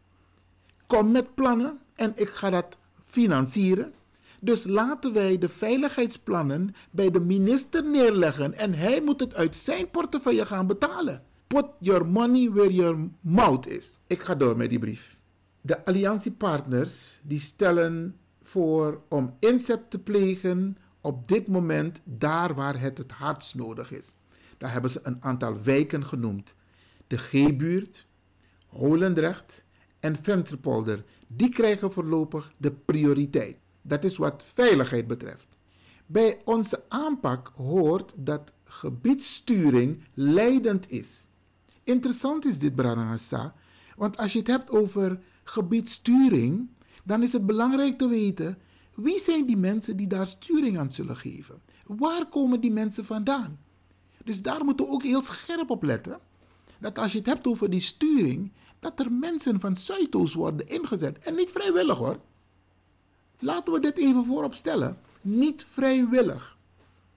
kom 0.86 1.10
met 1.10 1.34
plannen 1.34 1.78
en 1.94 2.12
ik 2.14 2.28
ga 2.28 2.50
dat 2.50 2.78
financieren. 3.06 3.92
Dus 4.40 4.64
laten 4.64 5.12
wij 5.12 5.38
de 5.38 5.48
veiligheidsplannen 5.48 6.74
bij 6.90 7.10
de 7.10 7.20
minister 7.20 7.90
neerleggen 7.90 8.54
en 8.54 8.74
hij 8.74 9.00
moet 9.00 9.20
het 9.20 9.34
uit 9.34 9.56
zijn 9.56 9.90
portefeuille 9.90 10.46
gaan 10.46 10.66
betalen. 10.66 11.22
Put 11.46 11.66
your 11.78 12.06
money 12.06 12.50
where 12.50 12.72
your 12.72 13.08
mouth 13.20 13.66
is. 13.66 13.98
Ik 14.06 14.22
ga 14.22 14.34
door 14.34 14.56
met 14.56 14.70
die 14.70 14.78
brief. 14.78 15.18
De 15.60 15.84
alliantiepartners 15.84 17.20
die 17.22 17.40
stellen 17.40 18.16
voor 18.42 19.00
om 19.08 19.34
inzet 19.38 19.90
te 19.90 19.98
plegen 19.98 20.76
op 21.00 21.28
dit 21.28 21.46
moment 21.46 22.02
daar 22.04 22.54
waar 22.54 22.80
het 22.80 22.98
het 22.98 23.12
hardst 23.12 23.54
nodig 23.54 23.92
is. 23.92 24.14
Daar 24.58 24.72
hebben 24.72 24.90
ze 24.90 25.00
een 25.02 25.16
aantal 25.20 25.62
wijken 25.62 26.04
genoemd. 26.04 26.54
De 27.06 27.18
G-buurt, 27.18 28.06
Holendrecht 28.66 29.64
en 30.00 30.16
Venterpolder. 30.22 31.04
Die 31.26 31.48
krijgen 31.48 31.92
voorlopig 31.92 32.52
de 32.56 32.72
prioriteit. 32.72 33.56
Dat 33.82 34.04
is 34.04 34.16
wat 34.16 34.44
veiligheid 34.54 35.06
betreft. 35.06 35.46
Bij 36.06 36.40
onze 36.44 36.82
aanpak 36.88 37.52
hoort 37.56 38.12
dat 38.16 38.52
gebiedssturing 38.64 40.02
leidend 40.14 40.90
is. 40.90 41.26
Interessant 41.82 42.44
is 42.44 42.58
dit, 42.58 42.74
Branagasa, 42.74 43.54
want 43.96 44.16
als 44.16 44.32
je 44.32 44.38
het 44.38 44.48
hebt 44.48 44.70
over 44.70 45.20
gebiedssturing, 45.44 46.68
dan 47.04 47.22
is 47.22 47.32
het 47.32 47.46
belangrijk 47.46 47.98
te 47.98 48.08
weten 48.08 48.58
wie 48.94 49.18
zijn 49.18 49.46
die 49.46 49.56
mensen 49.56 49.96
die 49.96 50.06
daar 50.06 50.26
sturing 50.26 50.78
aan 50.78 50.90
zullen 50.90 51.16
geven. 51.16 51.60
Waar 51.86 52.26
komen 52.26 52.60
die 52.60 52.72
mensen 52.72 53.04
vandaan? 53.04 53.58
Dus 54.28 54.42
daar 54.42 54.64
moeten 54.64 54.86
we 54.86 54.92
ook 54.92 55.02
heel 55.02 55.22
scherp 55.22 55.70
op 55.70 55.82
letten. 55.82 56.18
Dat 56.78 56.98
als 56.98 57.12
je 57.12 57.18
het 57.18 57.26
hebt 57.26 57.46
over 57.46 57.70
die 57.70 57.80
sturing, 57.80 58.52
dat 58.80 59.00
er 59.00 59.12
mensen 59.12 59.60
van 59.60 59.76
Zuidoost 59.76 60.34
worden 60.34 60.68
ingezet. 60.68 61.18
En 61.18 61.34
niet 61.34 61.50
vrijwillig 61.50 61.96
hoor. 61.96 62.20
Laten 63.38 63.72
we 63.72 63.80
dit 63.80 63.96
even 63.96 64.24
voorop 64.24 64.54
stellen. 64.54 64.98
Niet 65.20 65.66
vrijwillig. 65.70 66.56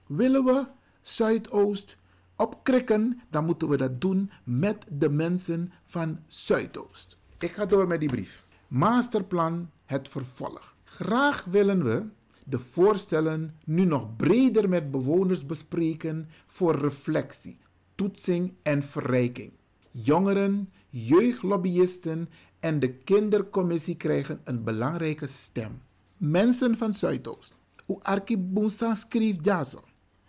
Willen 0.06 0.44
we 0.44 0.66
Zuidoost 1.02 1.96
opkrikken, 2.36 3.20
dan 3.30 3.44
moeten 3.44 3.68
we 3.68 3.76
dat 3.76 4.00
doen 4.00 4.30
met 4.44 4.84
de 4.88 5.08
mensen 5.08 5.72
van 5.86 6.18
Zuidoost. 6.26 7.16
Ik 7.38 7.52
ga 7.52 7.66
door 7.66 7.86
met 7.86 8.00
die 8.00 8.08
brief. 8.08 8.46
Masterplan, 8.68 9.70
het 9.84 10.08
vervolg. 10.08 10.74
Graag 10.84 11.44
willen 11.44 11.84
we 11.84 12.04
de 12.52 12.58
voorstellen 12.58 13.54
nu 13.64 13.84
nog 13.84 14.16
breder 14.16 14.68
met 14.68 14.90
bewoners 14.90 15.46
bespreken 15.46 16.28
voor 16.46 16.78
reflectie, 16.78 17.58
toetsing 17.94 18.52
en 18.62 18.82
verrijking. 18.82 19.52
Jongeren, 19.90 20.72
jeugdlobbyisten 20.88 22.28
en 22.60 22.78
de 22.78 22.94
kindercommissie 22.94 23.96
krijgen 23.96 24.40
een 24.44 24.64
belangrijke 24.64 25.26
stem. 25.26 25.82
Mensen 26.16 26.76
van 26.76 26.92
Zuidoost, 26.94 27.54
Hoe 27.84 28.02
Arkiboom 28.02 28.68
schreef 28.68 29.36
ja 29.42 29.64
zo. 29.64 29.84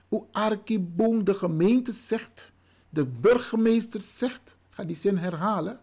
Hoe 0.08 0.26
Arkiboom 0.32 1.24
de 1.24 1.34
gemeente 1.34 1.92
zegt, 1.92 2.54
de 2.90 3.06
burgemeester 3.06 4.02
zegt, 4.02 4.58
ga 4.70 4.84
die 4.84 4.96
zin 4.96 5.18
herhalen. 5.18 5.80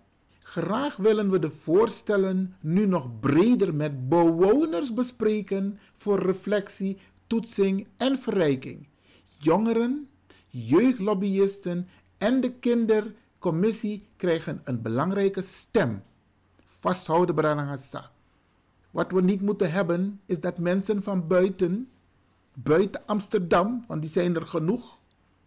Graag 0.51 0.97
willen 0.97 1.31
we 1.31 1.39
de 1.39 1.51
voorstellen 1.51 2.57
nu 2.61 2.87
nog 2.87 3.21
breder 3.21 3.75
met 3.75 4.09
bewoners 4.09 4.95
bespreken 4.95 5.79
voor 5.97 6.19
reflectie, 6.19 6.99
toetsing 7.27 7.87
en 7.97 8.19
verrijking. 8.19 8.89
Jongeren, 9.39 10.09
jeugdlobbyisten 10.47 11.89
en 12.19 12.41
de 12.41 12.53
kindercommissie 12.53 14.07
krijgen 14.17 14.61
een 14.65 14.83
belangrijke 14.83 15.43
stem. 15.43 16.03
Vasthouden, 16.67 17.35
Branagasa. 17.35 18.11
Wat 18.91 19.11
we 19.11 19.23
niet 19.23 19.41
moeten 19.41 19.73
hebben, 19.73 20.21
is 20.27 20.41
dat 20.41 20.59
mensen 20.59 21.03
van 21.03 21.27
buiten, 21.27 21.89
buiten 22.55 23.07
Amsterdam, 23.07 23.85
want 23.87 24.03
die 24.03 24.11
zijn 24.11 24.35
er 24.35 24.47
genoeg. 24.47 24.99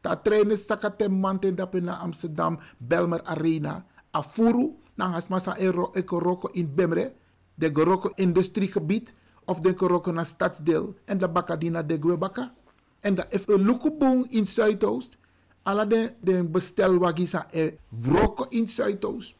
Dat 0.01 0.23
trainen 0.23 0.57
Sakatemant 0.57 1.45
in 1.45 1.55
naar 1.81 1.95
Amsterdam, 1.95 2.59
Belmer 2.77 3.23
Arena, 3.23 3.85
Afuru, 4.11 4.81
Nangas 4.93 5.27
Massa 5.27 5.55
Ekoroko 5.93 6.49
in 6.51 6.75
Bemre, 6.75 7.13
de 7.55 7.69
Goroko 7.73 8.11
industriegebied, 8.15 9.13
of 9.45 9.59
de 9.59 9.73
Goroko 9.77 10.11
naar 10.11 10.25
stadsdeel, 10.25 10.95
en 11.05 11.17
de 11.17 11.27
Bakadina 11.27 11.83
de 11.83 11.97
Gwebaka. 11.99 12.53
En 12.99 13.15
is 13.29 13.47
een 13.47 13.65
lukeboom 13.65 14.25
in 14.29 14.47
Zuidoost. 14.47 15.17
Alla 15.63 15.85
de, 15.85 16.13
de 16.21 16.43
bestelwagis 16.43 17.33
e 17.51 17.77
broko 17.89 18.45
in 18.49 18.67
Zuidoost. 18.67 19.35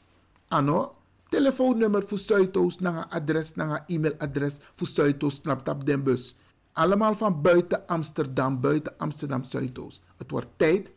Ano, 0.47 0.95
telefoonnummer 1.29 2.07
voor 2.07 2.17
Zuidoost, 2.17 2.79
naar 2.79 3.05
adres, 3.09 3.55
naar 3.55 3.83
e-mailadres 3.87 4.57
voor 4.75 4.87
Zuidoost, 4.87 5.41
snap 5.41 5.67
op 5.67 5.85
den 5.85 6.03
bus. 6.03 6.35
Allemaal 6.73 7.15
van 7.15 7.41
buiten 7.41 7.87
Amsterdam, 7.87 8.61
buiten 8.61 8.97
Amsterdam 8.97 9.43
Zuidoost. 9.43 10.01
Het 10.17 10.31
wordt 10.31 10.47
tijd 10.55 10.93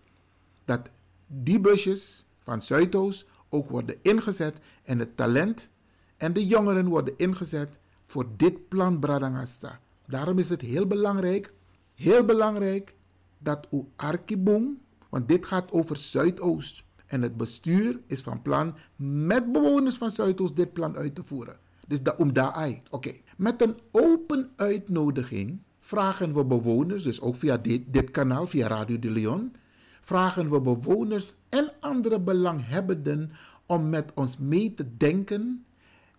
dat 0.64 0.90
die 1.26 1.60
busjes 1.60 2.24
van 2.42 2.62
Zuidoost 2.62 3.26
worden 3.64 3.96
ingezet 4.02 4.58
en 4.82 4.98
het 4.98 5.16
talent 5.16 5.70
en 6.16 6.32
de 6.32 6.46
jongeren 6.46 6.88
worden 6.88 7.14
ingezet 7.16 7.78
voor 8.04 8.26
dit 8.36 8.68
plan 8.68 8.98
Bradangasa. 8.98 9.80
Daarom 10.06 10.38
is 10.38 10.48
het 10.48 10.60
heel 10.60 10.86
belangrijk, 10.86 11.52
heel 11.94 12.24
belangrijk 12.24 12.94
dat 13.38 13.66
u 13.70 13.84
Arkiboom, 13.96 14.80
want 15.08 15.28
dit 15.28 15.46
gaat 15.46 15.72
over 15.72 15.96
Zuidoost. 15.96 16.84
En 17.06 17.22
het 17.22 17.36
bestuur 17.36 18.00
is 18.06 18.20
van 18.20 18.42
plan 18.42 18.74
met 18.96 19.52
bewoners 19.52 19.96
van 19.96 20.10
Zuidoost 20.10 20.56
dit 20.56 20.72
plan 20.72 20.96
uit 20.96 21.14
te 21.14 21.24
voeren. 21.24 21.56
Dus 21.86 22.02
da, 22.02 22.14
om 22.16 22.32
daar 22.32 22.80
Oké. 22.90 23.12
Met 23.36 23.62
een 23.62 23.78
open 23.90 24.50
uitnodiging 24.56 25.58
vragen 25.80 26.34
we 26.34 26.44
bewoners, 26.44 27.02
dus 27.02 27.20
ook 27.20 27.36
via 27.36 27.56
dit, 27.56 27.82
dit 27.86 28.10
kanaal, 28.10 28.46
via 28.46 28.66
Radio 28.66 28.98
de 28.98 29.10
Leon, 29.10 29.52
vragen 30.06 30.50
we 30.50 30.60
bewoners 30.60 31.34
en 31.48 31.72
andere 31.80 32.20
belanghebbenden 32.20 33.30
om 33.66 33.88
met 33.88 34.12
ons 34.14 34.36
mee 34.38 34.74
te 34.74 34.96
denken 34.96 35.64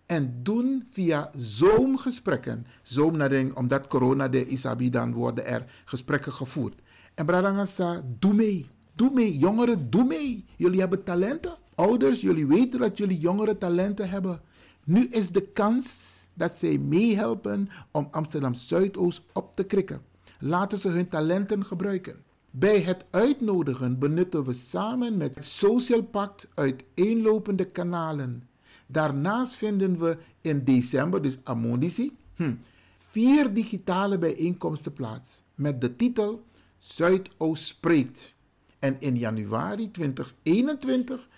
en 0.06 0.40
doen 0.42 0.86
via 0.90 1.30
Zoom-gesprekken. 1.36 2.66
Zoom, 2.82 3.20
omdat 3.54 3.86
corona 3.86 4.28
de 4.28 4.46
Isabi, 4.46 4.90
dan 4.90 5.12
worden 5.12 5.46
er 5.46 5.64
gesprekken 5.84 6.32
gevoerd. 6.32 6.80
En 7.14 7.26
Bradangasa, 7.26 8.02
doe 8.18 8.34
mee. 8.34 8.66
Doe 8.94 9.10
mee, 9.10 9.38
jongeren, 9.38 9.90
doe 9.90 10.04
mee. 10.04 10.44
Jullie 10.56 10.80
hebben 10.80 11.02
talenten. 11.02 11.56
Ouders, 11.74 12.20
jullie 12.20 12.46
weten 12.46 12.80
dat 12.80 12.98
jullie 12.98 13.18
jongeren 13.18 13.58
talenten 13.58 14.08
hebben. 14.08 14.40
Nu 14.84 15.06
is 15.06 15.30
de 15.30 15.42
kans 15.42 16.06
dat 16.34 16.56
zij 16.56 16.78
meehelpen 16.78 17.68
om 17.90 18.08
Amsterdam 18.10 18.54
Zuidoost 18.54 19.22
op 19.32 19.56
te 19.56 19.64
krikken. 19.64 20.00
Laten 20.38 20.78
ze 20.78 20.88
hun 20.88 21.08
talenten 21.08 21.64
gebruiken. 21.64 22.26
Bij 22.50 22.80
het 22.80 23.04
uitnodigen 23.10 23.98
benutten 23.98 24.44
we 24.44 24.52
samen 24.52 25.16
met 25.16 25.36
Social 25.40 26.02
Pact 26.02 26.48
uiteenlopende 26.54 27.64
kanalen. 27.64 28.48
Daarnaast 28.86 29.56
vinden 29.56 29.98
we 29.98 30.16
in 30.40 30.64
december, 30.64 31.22
dus 31.22 31.38
Amondici, 31.42 32.16
hm, 32.34 32.54
vier 32.98 33.54
digitale 33.54 34.18
bijeenkomsten 34.18 34.92
plaats 34.92 35.42
met 35.54 35.80
de 35.80 35.96
titel 35.96 36.44
Zuidoost 36.78 37.64
spreekt. 37.64 38.34
En 38.78 38.96
in 39.00 39.16
januari 39.16 39.90
2021 39.90 41.28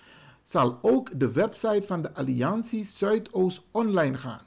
zal 0.42 0.78
ook 0.82 1.20
de 1.20 1.32
website 1.32 1.82
van 1.86 2.02
de 2.02 2.14
Alliantie 2.14 2.84
Zuidoost 2.84 3.62
online 3.70 4.16
gaan. 4.16 4.42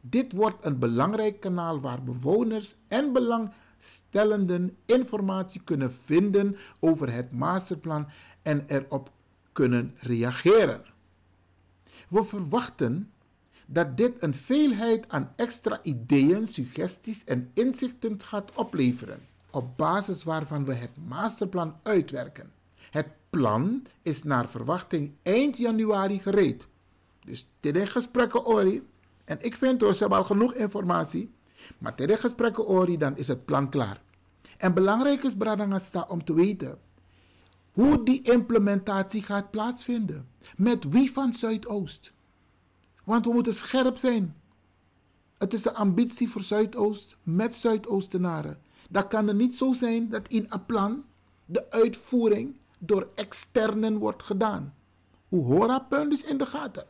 Dit 0.00 0.32
wordt 0.32 0.64
een 0.64 0.78
belangrijk 0.78 1.40
kanaal 1.40 1.80
waar 1.80 2.02
bewoners 2.02 2.74
en 2.88 3.12
belangstellenden 3.82 4.76
informatie 4.86 5.60
kunnen 5.64 5.92
vinden 6.04 6.56
over 6.80 7.12
het 7.12 7.32
masterplan 7.32 8.06
en 8.42 8.64
erop 8.66 9.10
kunnen 9.52 9.96
reageren. 9.98 10.82
We 12.08 12.24
verwachten 12.24 13.10
dat 13.66 13.96
dit 13.96 14.22
een 14.22 14.34
veelheid 14.34 15.08
aan 15.08 15.32
extra 15.36 15.80
ideeën, 15.82 16.46
suggesties 16.46 17.24
en 17.24 17.50
inzichten 17.54 18.22
gaat 18.22 18.52
opleveren, 18.54 19.20
op 19.50 19.76
basis 19.76 20.22
waarvan 20.22 20.64
we 20.64 20.74
het 20.74 20.92
masterplan 21.08 21.76
uitwerken. 21.82 22.52
Het 22.90 23.08
plan 23.30 23.82
is 24.02 24.22
naar 24.22 24.48
verwachting 24.48 25.12
eind 25.22 25.56
januari 25.56 26.18
gereed. 26.18 26.66
Dus 27.24 27.48
dit 27.60 27.88
gesprekken, 27.88 28.46
Ori, 28.46 28.88
en 29.24 29.38
ik 29.40 29.56
vind 29.56 29.80
door 29.80 29.94
ze 29.94 30.00
hebben 30.00 30.18
al 30.18 30.24
genoeg 30.24 30.54
informatie. 30.54 31.30
Maar 31.78 31.94
tijdens 31.94 32.20
gesprekken 32.20 32.66
ori, 32.66 32.96
dan 32.96 33.16
is 33.16 33.28
het 33.28 33.44
plan 33.44 33.70
klaar. 33.70 34.02
En 34.56 34.74
belangrijk 34.74 35.22
is, 35.22 35.34
Bradangasta, 35.34 36.06
om 36.08 36.24
te 36.24 36.34
weten 36.34 36.78
hoe 37.72 38.02
die 38.02 38.22
implementatie 38.22 39.22
gaat 39.22 39.50
plaatsvinden. 39.50 40.28
Met 40.56 40.84
wie 40.88 41.12
van 41.12 41.32
Zuidoost. 41.32 42.12
Want 43.04 43.24
we 43.24 43.32
moeten 43.32 43.54
scherp 43.54 43.96
zijn. 43.96 44.36
Het 45.38 45.52
is 45.52 45.64
een 45.64 45.74
ambitie 45.74 46.28
voor 46.28 46.42
Zuidoost 46.42 47.16
met 47.22 47.54
Zuidoostenaren. 47.54 48.60
Dat 48.90 49.06
kan 49.06 49.28
er 49.28 49.34
niet 49.34 49.56
zo 49.56 49.72
zijn 49.72 50.08
dat 50.08 50.28
in 50.28 50.46
een 50.48 50.66
plan 50.66 51.04
de 51.44 51.70
uitvoering 51.70 52.56
door 52.78 53.08
externen 53.14 53.98
wordt 53.98 54.22
gedaan. 54.22 54.74
Hoe 55.28 55.82
punt 55.88 56.12
is 56.12 56.24
in 56.24 56.36
de 56.36 56.46
gaten. 56.46 56.86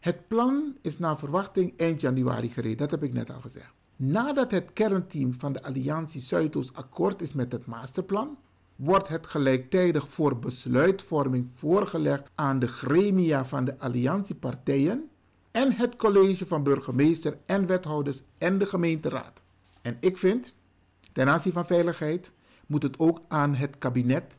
Het 0.00 0.28
plan 0.28 0.76
is 0.82 0.98
naar 0.98 1.18
verwachting 1.18 1.76
eind 1.76 2.00
januari 2.00 2.50
gereed, 2.50 2.78
dat 2.78 2.90
heb 2.90 3.02
ik 3.02 3.12
net 3.12 3.30
al 3.30 3.40
gezegd. 3.40 3.75
Nadat 3.96 4.50
het 4.50 4.72
kernteam 4.72 5.34
van 5.38 5.52
de 5.52 5.62
Alliantie 5.62 6.20
Zuidoost 6.20 6.74
akkoord 6.74 7.22
is 7.22 7.32
met 7.32 7.52
het 7.52 7.66
masterplan, 7.66 8.38
wordt 8.76 9.08
het 9.08 9.26
gelijktijdig 9.26 10.08
voor 10.08 10.38
besluitvorming 10.38 11.50
voorgelegd 11.54 12.30
aan 12.34 12.58
de 12.58 12.68
gremia 12.68 13.44
van 13.44 13.64
de 13.64 13.78
alliantiepartijen 13.78 15.08
en 15.50 15.72
het 15.72 15.96
college 15.96 16.46
van 16.46 16.62
burgemeester 16.62 17.38
en 17.46 17.66
wethouders 17.66 18.22
en 18.38 18.58
de 18.58 18.66
gemeenteraad. 18.66 19.42
En 19.82 19.96
ik 20.00 20.18
vind, 20.18 20.54
ten 21.12 21.28
aanzien 21.28 21.52
van 21.52 21.66
veiligheid, 21.66 22.32
moet 22.66 22.82
het 22.82 22.98
ook 22.98 23.20
aan 23.28 23.54
het 23.54 23.78
kabinet 23.78 24.36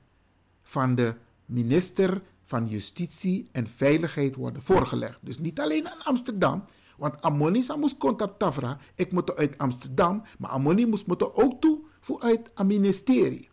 van 0.64 0.96
de 0.96 1.14
minister 1.46 2.22
van 2.44 2.68
Justitie 2.68 3.48
en 3.52 3.68
Veiligheid 3.68 4.36
worden 4.36 4.62
voorgelegd. 4.62 5.18
Dus 5.22 5.40
niet 5.40 5.60
alleen 5.60 5.90
aan 5.90 6.04
Amsterdam, 6.04 6.64
want 6.98 7.22
Ammoni 7.22 7.66
moest 7.78 7.98
contact 7.98 8.40
tafra. 8.40 8.78
Ik 8.96 9.12
moet 9.12 9.36
uit 9.36 9.58
Amsterdam, 9.58 10.24
maar 10.38 10.50
Ammoni 10.50 10.86
moest 10.86 11.08
moeten 11.08 11.36
ook 11.36 11.62
toe 11.62 11.80
voor 12.00 12.22
uit 12.22 12.50
het 12.54 12.68
ministerie. 12.68 13.50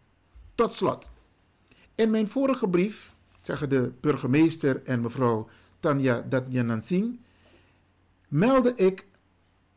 Tot 0.54 0.74
slot. 0.74 1.10
In 1.94 2.10
mijn 2.10 2.28
vorige 2.28 2.68
brief 2.68 3.14
zeggen 3.40 3.68
de 3.68 3.92
burgemeester 4.00 4.82
en 4.82 5.00
mevrouw 5.00 5.48
Tanja 5.80 6.20
Datjanansing, 6.28 7.20
meldde 8.28 8.74
ik 8.74 9.06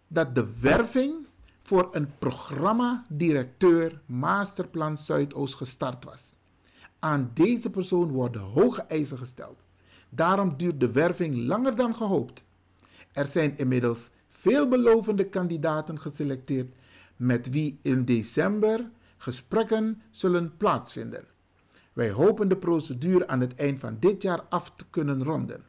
dat 0.08 0.36
de 0.36 0.60
werving 0.60 1.27
voor 1.63 1.88
een 1.91 2.17
programma-directeur 2.17 4.01
Masterplan 4.06 4.97
Zuidoost 4.97 5.56
gestart 5.56 6.06
was. 6.06 6.36
Aan 6.99 7.32
deze 7.34 7.69
persoon 7.69 8.12
worden 8.12 8.41
hoge 8.41 8.82
eisen 8.82 9.17
gesteld. 9.17 9.65
Daarom 10.10 10.58
duurt 10.58 10.80
de 10.80 10.91
werving 10.91 11.36
langer 11.36 11.75
dan 11.75 11.95
gehoopt. 11.95 12.43
Er 13.17 13.25
zijn 13.25 13.58
inmiddels 13.58 14.10
veelbelovende 14.30 15.30
kandidaten 15.30 15.99
geselecteerd 15.99 16.75
met 17.15 17.49
wie 17.49 17.80
in 17.82 18.06
december 18.06 18.89
gesprekken 19.17 20.01
zullen 20.12 20.58
plaatsvinden. 20.58 21.25
Wij 21.93 22.12
hopen 22.12 22.47
de 22.47 22.58
procedure 22.58 23.27
aan 23.27 23.39
het 23.39 23.56
eind 23.56 23.80
van 23.80 23.97
dit 23.99 24.21
jaar 24.21 24.41
af 24.41 24.71
te 24.75 24.86
kunnen 24.89 25.23
ronden. 25.23 25.63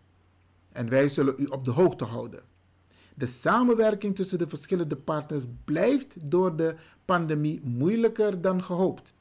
En 0.73 0.89
wij 0.89 1.09
zullen 1.09 1.35
u 1.39 1.45
op 1.45 1.65
de 1.65 1.71
hoogte 1.71 2.05
houden. 2.05 2.43
De 3.15 3.27
samenwerking 3.27 4.15
tussen 4.15 4.39
de 4.39 4.49
verschillende 4.49 4.97
partners 4.97 5.45
blijft 5.65 6.31
door 6.31 6.57
de 6.57 6.75
pandemie 7.05 7.61
moeilijker 7.65 8.41
dan 8.41 8.65
gehoopt. 8.65 9.13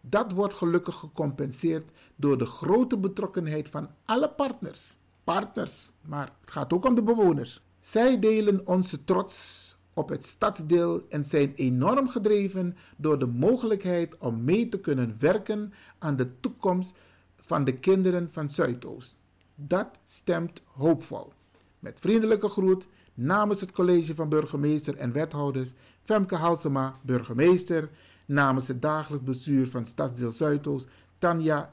Dat 0.00 0.32
wordt 0.32 0.54
gelukkig 0.54 0.94
gecompenseerd 0.94 1.90
door 2.14 2.38
de 2.38 2.46
grote 2.46 2.98
betrokkenheid 2.98 3.68
van 3.68 3.90
alle 4.04 4.30
partners. 4.30 4.96
Partners, 5.24 5.90
maar 6.02 6.32
het 6.40 6.50
gaat 6.50 6.72
ook 6.72 6.84
om 6.84 6.94
de 6.94 7.02
bewoners. 7.02 7.64
Zij 7.86 8.18
delen 8.18 8.66
onze 8.66 9.04
trots 9.04 9.76
op 9.94 10.08
het 10.08 10.24
stadsdeel 10.24 11.06
en 11.08 11.24
zijn 11.24 11.52
enorm 11.54 12.08
gedreven 12.08 12.76
door 12.96 13.18
de 13.18 13.26
mogelijkheid 13.26 14.16
om 14.16 14.44
mee 14.44 14.68
te 14.68 14.80
kunnen 14.80 15.16
werken 15.18 15.72
aan 15.98 16.16
de 16.16 16.40
toekomst 16.40 16.94
van 17.40 17.64
de 17.64 17.78
kinderen 17.78 18.28
van 18.32 18.50
Zuidoost. 18.50 19.14
Dat 19.54 19.88
stemt 20.04 20.62
hoopvol. 20.72 21.32
Met 21.78 21.98
vriendelijke 22.00 22.48
groet 22.48 22.86
namens 23.14 23.60
het 23.60 23.72
college 23.72 24.14
van 24.14 24.28
burgemeester 24.28 24.96
en 24.96 25.12
wethouders 25.12 25.72
Femke 26.02 26.36
Halsema, 26.36 26.98
burgemeester, 27.02 27.90
namens 28.24 28.68
het 28.68 28.82
dagelijks 28.82 29.24
bestuur 29.24 29.68
van 29.68 29.86
Stadsdeel 29.86 30.32
Zuidoost 30.32 30.88
Tanja 31.18 31.70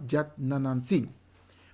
Singh. 0.80 1.10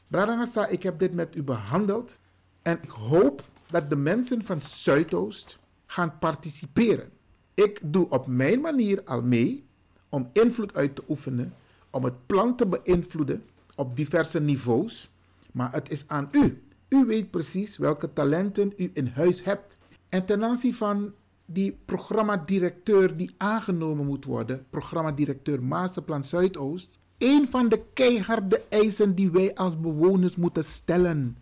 Bradangasa, 0.08 0.68
ik 0.68 0.84
heb 0.84 1.00
dit 1.00 1.14
met 1.14 1.36
u 1.36 1.44
behandeld 1.44 2.20
en 2.62 2.80
ik 2.82 2.90
hoop 2.90 3.44
dat 3.72 3.90
de 3.90 3.96
mensen 3.96 4.44
van 4.44 4.62
Zuidoost 4.62 5.60
gaan 5.86 6.18
participeren. 6.20 7.10
Ik 7.54 7.80
doe 7.84 8.10
op 8.10 8.28
mijn 8.28 8.62
manier 8.62 9.02
al 9.06 9.22
mee 9.22 9.66
om 10.10 10.30
invloed 10.34 10.76
uit 10.76 10.96
te 10.96 11.04
oefenen, 11.10 11.54
om 11.90 12.04
het 12.04 12.26
plan 12.26 12.56
te 12.56 12.68
beïnvloeden 12.68 13.44
op 13.76 13.96
diverse 13.96 14.40
niveaus. 14.40 15.10
Maar 15.52 15.74
het 15.74 15.92
is 15.92 16.04
aan 16.08 16.30
u. 16.32 16.64
U 16.90 17.06
weet 17.06 17.32
precies 17.32 17.78
welke 17.78 18.14
talenten 18.14 18.74
u 18.78 18.90
in 18.94 19.08
huis 19.08 19.44
hebt. 19.44 19.78
En 20.10 20.26
ten 20.26 20.44
aanzien 20.44 20.74
van 20.74 21.14
die 21.46 21.78
programmadirecteur 21.86 23.18
die 23.18 23.34
aangenomen 23.38 24.06
moet 24.06 24.26
worden, 24.26 24.66
programmadirecteur 24.70 25.64
Masterplan 25.64 26.24
Zuidoost, 26.24 26.98
een 27.18 27.48
van 27.50 27.70
de 27.70 27.82
keiharde 27.94 28.64
eisen 28.70 29.16
die 29.16 29.32
wij 29.32 29.56
als 29.56 29.80
bewoners 29.80 30.36
moeten 30.36 30.64
stellen. 30.64 31.38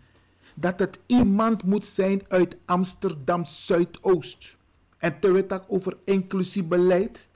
Dat 0.60 0.78
het 0.78 0.98
iemand 1.06 1.62
moet 1.62 1.86
zijn 1.86 2.22
uit 2.28 2.56
Amsterdam 2.64 3.44
Zuidoost. 3.44 4.56
En 4.98 5.20
te 5.20 5.30
weten 5.30 5.68
over 5.68 5.96
inclusief 6.04 6.64
beleid, 6.64 7.28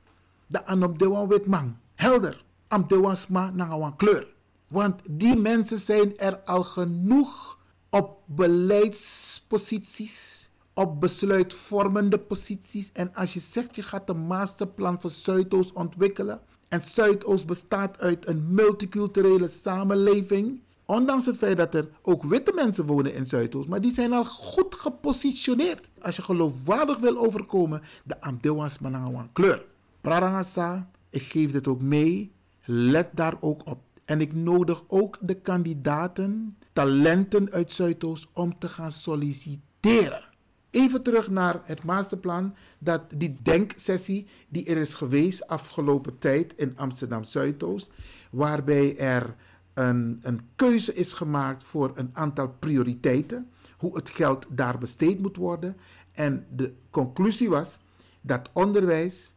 dat 0.49 0.65
aan 0.65 0.83
op 0.83 0.99
de 0.99 1.09
wan 1.09 1.29
wit 1.29 1.47
man. 1.47 1.77
Helder, 1.95 2.45
am 2.69 2.89
de 2.89 2.99
wan 2.99 3.17
sma 3.17 3.51
naar 3.51 3.97
kleur. 3.97 4.27
Want 4.69 5.01
die 5.07 5.37
mensen 5.37 5.79
zijn 5.79 6.19
er 6.19 6.39
al 6.39 6.65
genoeg 6.65 7.59
op 7.91 8.19
beleidsposities, 8.27 10.51
op 10.75 11.01
besluitvormende 11.01 12.19
posities. 12.19 12.93
En 12.93 13.15
als 13.15 13.35
je 13.35 13.41
zegt 13.41 13.77
je 13.77 13.83
gaat 13.83 14.09
een 14.09 14.21
masterplan 14.21 15.01
voor 15.01 15.11
Zuidoost 15.11 15.73
ontwikkelen. 15.73 16.41
En 16.69 16.81
Zuidoost 16.81 17.47
bestaat 17.47 18.01
uit 18.01 18.27
een 18.27 18.55
multiculturele 18.55 19.49
samenleving. 19.49 20.61
Ondanks 20.93 21.27
het 21.27 21.39
feit 21.39 21.57
dat 21.57 21.75
er 21.75 21.89
ook 22.03 22.23
witte 22.23 22.53
mensen 22.55 22.87
wonen 22.87 23.15
in 23.15 23.27
Zuidoost, 23.27 23.69
maar 23.69 23.81
die 23.81 23.93
zijn 23.93 24.13
al 24.13 24.25
goed 24.25 24.75
gepositioneerd. 24.75 25.89
Als 26.01 26.17
je 26.17 26.23
geloofwaardig 26.23 26.99
wil 26.99 27.19
overkomen, 27.19 27.83
de 28.05 28.21
Amdewas 28.21 28.79
Manawan 28.79 29.33
kleur. 29.33 29.65
Prarangasa, 30.01 30.91
ik 31.11 31.23
geef 31.23 31.53
dit 31.53 31.69
ook 31.69 31.83
mee. 31.83 32.33
Let 32.65 33.09
daar 33.13 33.35
ook 33.41 33.67
op. 33.67 33.79
En 34.05 34.21
ik 34.21 34.35
nodig 34.35 34.85
ook 34.87 35.19
de 35.21 35.35
kandidaten, 35.35 36.57
talenten 36.73 37.51
uit 37.51 37.73
Zuidoost, 37.73 38.29
om 38.33 38.59
te 38.59 38.69
gaan 38.69 38.93
solliciteren. 38.93 40.29
Even 40.71 41.03
terug 41.03 41.31
naar 41.31 41.61
het 41.65 41.83
masterplan, 41.85 42.55
dat 42.79 43.03
die 43.15 43.37
denksessie 43.43 44.27
die 44.49 44.65
er 44.67 44.77
is 44.77 44.95
geweest 44.95 45.47
afgelopen 45.47 46.19
tijd 46.19 46.55
in 46.57 46.73
Amsterdam 46.77 47.25
Zuidoost, 47.25 47.91
waarbij 48.31 48.99
er 48.99 49.35
een, 49.75 50.19
een 50.23 50.41
keuze 50.57 50.95
is 50.95 51.13
gemaakt 51.13 51.65
voor 51.65 51.93
een 51.95 52.11
aantal 52.13 52.49
prioriteiten, 52.59 53.51
hoe 53.77 53.97
het 53.97 54.11
geld 54.11 54.47
daar 54.51 54.79
besteed 54.79 55.21
moet 55.21 55.37
worden. 55.37 55.77
En 56.13 56.47
de 56.55 56.75
conclusie 56.91 57.49
was 57.49 57.79
dat 58.21 58.51
onderwijs 58.53 59.35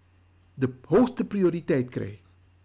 de 0.54 0.74
hoogste 0.86 1.26
prioriteit 1.26 1.90
krijgt. 1.90 2.22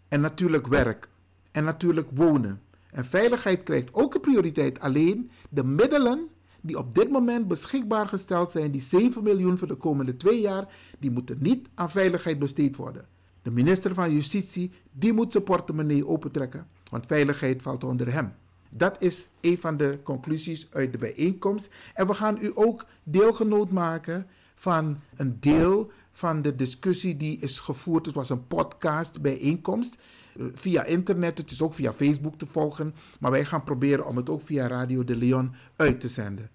En 0.08 0.20
natuurlijk 0.20 0.66
werk. 0.66 1.08
En 1.52 1.64
natuurlijk 1.64 2.08
wonen. 2.14 2.60
En 2.90 3.04
veiligheid 3.04 3.62
krijgt 3.62 3.94
ook 3.94 4.14
een 4.14 4.20
prioriteit. 4.20 4.80
Alleen 4.80 5.30
de 5.48 5.64
middelen 5.64 6.28
die 6.60 6.78
op 6.78 6.94
dit 6.94 7.10
moment 7.10 7.48
beschikbaar 7.48 8.06
gesteld 8.06 8.50
zijn, 8.50 8.70
die 8.70 8.80
7 8.80 9.22
miljoen 9.22 9.58
voor 9.58 9.68
de 9.68 9.74
komende 9.74 10.16
twee 10.16 10.40
jaar, 10.40 10.68
die 10.98 11.10
moeten 11.10 11.36
niet 11.40 11.68
aan 11.74 11.90
veiligheid 11.90 12.38
besteed 12.38 12.76
worden. 12.76 13.06
De 13.42 13.50
minister 13.50 13.94
van 13.94 14.12
Justitie, 14.12 14.72
die 14.92 15.12
moet 15.12 15.32
zijn 15.32 15.44
portemonnee 15.44 16.06
opentrekken, 16.06 16.66
want 16.90 17.06
veiligheid 17.06 17.62
valt 17.62 17.84
onder 17.84 18.12
hem. 18.12 18.32
Dat 18.68 19.02
is 19.02 19.28
een 19.40 19.58
van 19.58 19.76
de 19.76 19.98
conclusies 20.02 20.68
uit 20.72 20.92
de 20.92 20.98
bijeenkomst. 20.98 21.70
En 21.94 22.06
we 22.06 22.14
gaan 22.14 22.38
u 22.40 22.52
ook 22.54 22.86
deelgenoot 23.02 23.70
maken 23.70 24.26
van 24.54 25.00
een 25.16 25.36
deel 25.40 25.90
van 26.12 26.42
de 26.42 26.54
discussie 26.54 27.16
die 27.16 27.38
is 27.38 27.58
gevoerd. 27.60 28.06
Het 28.06 28.14
was 28.14 28.30
een 28.30 28.46
podcast 28.46 29.20
bijeenkomst 29.20 29.96
eh, 30.36 30.44
via 30.54 30.84
internet. 30.84 31.38
Het 31.38 31.50
is 31.50 31.62
ook 31.62 31.74
via 31.74 31.92
Facebook 31.92 32.38
te 32.38 32.46
volgen. 32.46 32.94
Maar 33.20 33.30
wij 33.30 33.44
gaan 33.44 33.62
proberen 33.62 34.06
om 34.06 34.16
het 34.16 34.30
ook 34.30 34.42
via 34.42 34.66
Radio 34.66 35.04
de 35.04 35.16
Leon 35.16 35.54
uit 35.76 36.00
te 36.00 36.08
zenden. 36.08 36.50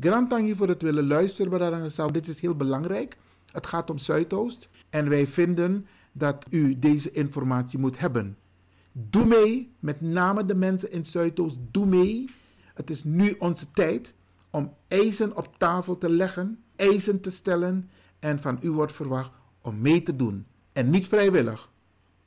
Grand 0.00 0.30
dank 0.30 0.56
voor 0.56 0.68
het 0.68 0.82
willen 0.82 1.06
luisteren, 1.06 2.12
Dit 2.12 2.28
is 2.28 2.40
heel 2.40 2.56
belangrijk. 2.56 3.16
Het 3.52 3.66
gaat 3.66 3.90
om 3.90 3.98
Zuidoost. 3.98 4.68
En 4.90 5.08
wij 5.08 5.26
vinden 5.26 5.86
dat 6.12 6.46
u 6.50 6.78
deze 6.78 7.10
informatie 7.10 7.78
moet 7.78 7.98
hebben. 7.98 8.36
Doe 8.92 9.26
mee, 9.26 9.74
met 9.78 10.00
name 10.00 10.44
de 10.44 10.54
mensen 10.54 10.92
in 10.92 11.06
Zuidoost. 11.06 11.58
Doe 11.70 11.86
mee. 11.86 12.30
Het 12.74 12.90
is 12.90 13.04
nu 13.04 13.34
onze 13.38 13.66
tijd 13.70 14.14
om 14.50 14.74
eisen 14.88 15.36
op 15.36 15.58
tafel 15.58 15.98
te 15.98 16.10
leggen, 16.10 16.64
eisen 16.76 17.20
te 17.20 17.30
stellen. 17.30 17.90
En 18.18 18.40
van 18.40 18.58
u 18.62 18.70
wordt 18.70 18.92
verwacht 18.92 19.32
om 19.60 19.80
mee 19.80 20.02
te 20.02 20.16
doen. 20.16 20.46
En 20.72 20.90
niet 20.90 21.08
vrijwillig. 21.08 21.70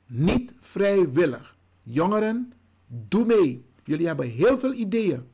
Niet 0.06 0.54
vrijwillig. 0.60 1.56
Jongeren, 1.82 2.52
doe 2.86 3.24
mee. 3.24 3.64
Jullie 3.84 4.06
hebben 4.06 4.28
heel 4.28 4.58
veel 4.58 4.72
ideeën. 4.72 5.24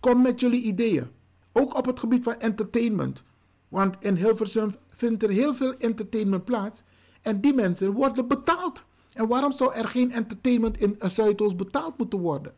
Kom 0.00 0.22
met 0.22 0.40
jullie 0.40 0.62
ideeën. 0.62 1.06
Ook 1.52 1.76
op 1.76 1.86
het 1.86 1.98
gebied 1.98 2.22
van 2.22 2.40
entertainment. 2.40 3.22
Want 3.68 3.96
in 4.00 4.14
Hilversum 4.14 4.74
vindt 4.94 5.22
er 5.22 5.30
heel 5.30 5.54
veel 5.54 5.74
entertainment 5.78 6.44
plaats. 6.44 6.82
En 7.22 7.40
die 7.40 7.54
mensen 7.54 7.92
worden 7.92 8.28
betaald. 8.28 8.86
En 9.20 9.28
waarom 9.28 9.52
zou 9.52 9.74
er 9.74 9.88
geen 9.88 10.12
entertainment 10.12 10.78
in 10.78 10.96
Zuidoost 10.98 11.56
betaald 11.56 11.98
moeten 11.98 12.18
worden? 12.18 12.52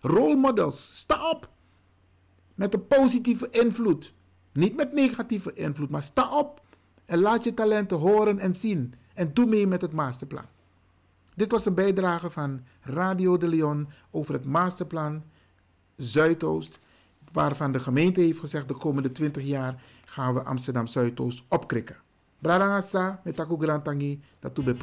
Rolmodels, 0.00 0.96
sta 0.98 1.30
op. 1.30 1.48
Met 2.54 2.74
een 2.74 2.86
positieve 2.86 3.50
invloed. 3.50 4.14
Niet 4.52 4.76
met 4.76 4.92
negatieve 4.92 5.52
invloed, 5.52 5.90
maar 5.90 6.02
sta 6.02 6.38
op. 6.38 6.62
En 7.04 7.18
laat 7.18 7.44
je 7.44 7.54
talenten 7.54 7.98
horen 7.98 8.38
en 8.38 8.54
zien. 8.54 8.94
En 9.14 9.34
doe 9.34 9.46
mee 9.46 9.66
met 9.66 9.80
het 9.80 9.92
masterplan. 9.92 10.44
Dit 11.34 11.50
was 11.50 11.66
een 11.66 11.74
bijdrage 11.74 12.30
van 12.30 12.60
Radio 12.80 13.36
de 13.36 13.48
Leon 13.48 13.88
over 14.10 14.34
het 14.34 14.44
masterplan 14.44 15.22
Zuidoost. 15.96 16.78
Waarvan 17.32 17.72
de 17.72 17.80
gemeente 17.80 18.20
heeft 18.20 18.38
gezegd 18.38 18.68
de 18.68 18.74
komende 18.74 19.12
20 19.12 19.42
jaar 19.42 19.82
gaan 20.04 20.34
we 20.34 20.42
Amsterdam 20.42 20.86
Zuidoost 20.86 21.44
opkrikken. 21.48 21.96
Brarangasa 22.38 23.20
met 23.24 23.34
Taku 23.34 23.56
Grantangi, 23.58 24.22
dat 24.40 24.54
toe 24.54 24.64
bij 24.64 24.74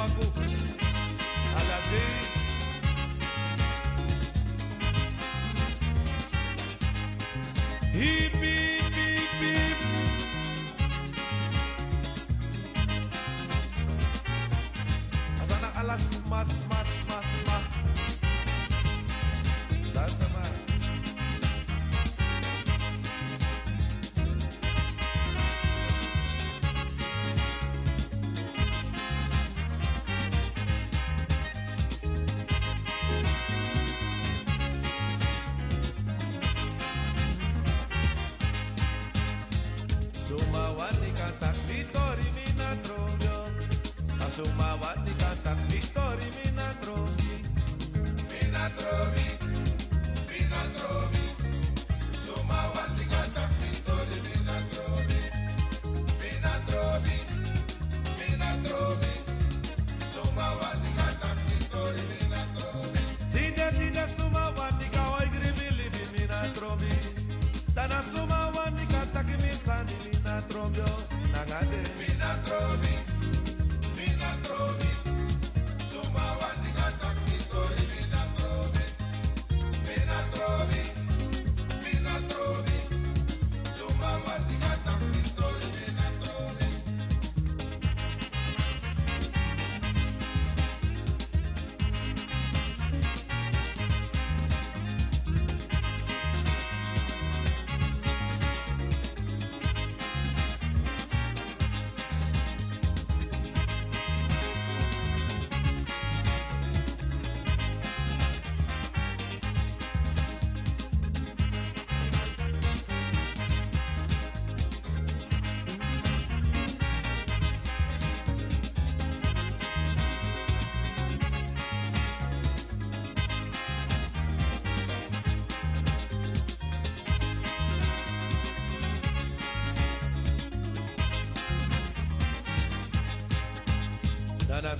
pas 0.00 0.06
beau 0.14 0.32
à 1.56 1.62
laver. 1.70 2.12
Hip, 7.92 8.34
hip, 8.42 8.96
hip, 8.96 9.42
hip. 9.42 9.78
Alas, 15.76 16.22
mas, 16.28 16.66
mas. 16.68 16.99
esta 45.50 45.89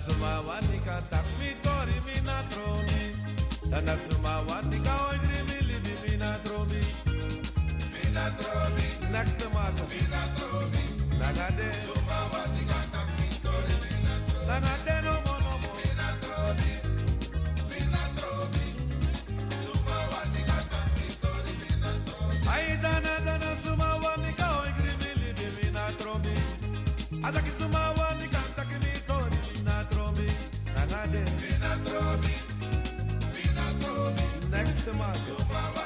Tanasuma 0.00 0.40
wanika 0.48 1.02
takmi 1.10 1.50
tori 1.62 2.00
mina 2.06 2.42
tromi. 2.50 3.12
Tanasuma 3.70 4.40
wanika 4.48 4.94
oigri 5.10 5.42
mili 5.48 5.78
bi 5.84 5.92
mina 6.02 6.38
tromi. 6.44 6.80
Mina 7.92 8.24
tromi. 8.38 8.86
Next 9.12 9.40
tomato. 9.40 9.84
Mina 9.92 10.22
tromi. 10.36 10.82
Nagade. 11.20 11.68
Suma 11.84 12.18
wanika 12.32 12.80
takmi 12.94 13.28
tori 13.44 13.74
mina 13.84 14.14
tromi. 14.24 14.46
Nagade 14.48 14.96
no 15.04 15.12
mo 15.26 15.34
no 15.44 15.52
mo. 15.62 15.70
Mina 15.76 16.08
tromi. 16.22 16.72
Mina 17.70 18.02
tromi. 18.16 18.66
Suma 19.62 19.96
wanika 20.12 20.58
takmi 20.72 21.08
tori 21.22 21.52
mina 21.60 21.92
tromi. 22.06 22.36
Aida 22.54 22.92
na 23.04 23.14
dana 23.26 23.52
suma 23.56 23.88
wanika 24.04 24.46
oigri 24.62 24.92
mili 25.02 25.30
bi 25.36 25.46
mina 25.60 25.84
tromi. 26.00 26.34
Adaki 27.26 27.52
suma 27.52 27.82
wanika 28.00 28.29
Next 34.60 34.84
to 34.84 34.92
mato. 34.92 35.79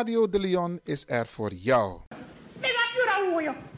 Radio 0.00 0.28
de 0.28 0.38
Leon 0.38 0.80
is 0.84 1.04
er 1.06 1.26
voor 1.26 1.52
jou. 1.52 2.00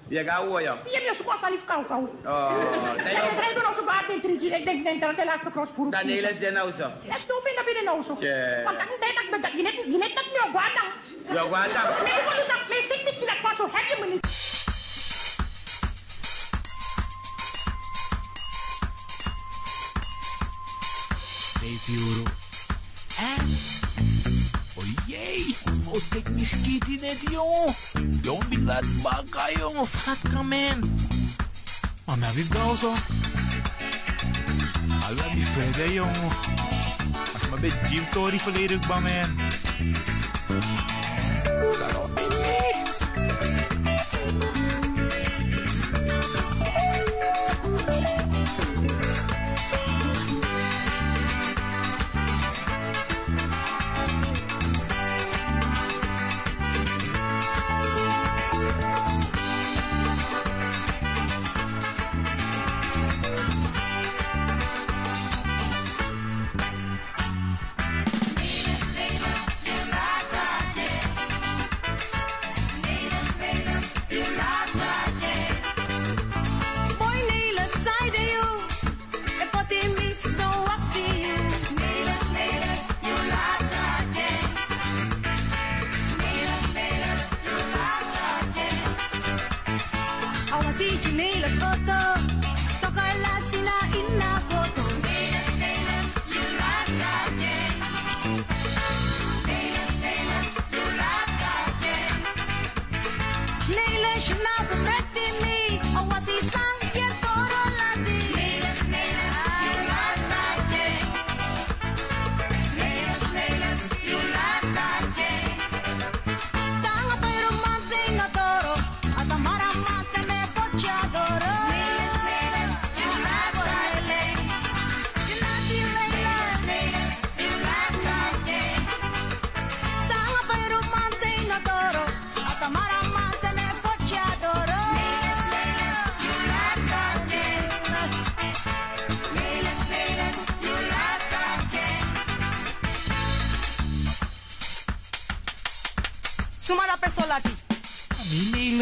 Je 0.08 0.24
gaat. 0.24 0.48
Je 0.84 0.96
hebt 0.96 1.18
je 1.18 1.24
zo'n 1.40 1.50
lief 1.50 1.64
kou 1.64 1.84
kou. 1.84 2.08
Oh, 2.24 2.52
En 2.96 3.10
ik 3.32 3.38
rijd 3.42 3.54
nog 3.62 3.74
zo'n 3.76 3.84
baard 3.84 4.08
in 4.08 4.20
trigi. 4.20 4.46
Ik 4.46 4.64
denk, 4.64 4.84
denk 4.84 5.00
dat 5.00 5.16
de 5.16 5.24
laatste 5.24 5.50
crosspoer 5.50 5.90
Dan 5.90 6.06
heel 6.06 6.24
is 6.24 6.38
dit 6.38 6.52
nou 6.52 6.72
zo. 6.72 6.90
Ja, 7.02 7.16
stof 7.18 7.46
in 7.46 7.54
dat 7.56 7.64
binnen 7.64 7.84
nou 7.84 8.02
zo. 8.02 8.12
Want 8.68 8.78
dan 8.78 8.98
denk 9.06 9.16
ik 9.20 9.42
dat 9.42 9.52
je 9.52 9.62
net, 9.62 9.74
je 9.94 9.98
net 10.04 10.14
dat 10.18 10.26
niet 10.30 10.42
op 10.46 10.52
wat 10.52 10.72
dan. 10.78 10.88
Ja, 11.34 11.42
dan? 11.76 11.86
Nee, 12.04 12.14
ik 12.20 12.24
wil 12.28 12.36
dus 12.40 12.50
dat 12.52 12.62
mijn 12.68 12.82
dat 13.42 13.56
zo 13.56 13.68
heb 13.72 13.86
je 13.90 13.96
me 14.00 14.06
niet. 14.12 14.26
Euro. 21.88 22.41
Bakken, 29.02 29.58
jongen. 29.58 29.86
Vat 29.86 30.18
kan 30.32 30.52
in. 30.52 30.96
Maar 32.04 32.18
nou 32.18 32.34
wie 32.34 32.44
gauw 32.44 32.76
zo. 32.76 32.92
Alla 34.88 35.34
die 35.34 35.46
verder, 35.46 35.92
jongen. 35.92 36.30
Als 37.32 37.48
maar 37.50 37.60
bij 37.60 37.72
Jim 37.90 38.04
Tory 38.10 38.38
volledig 38.38 38.86
bij 38.86 39.24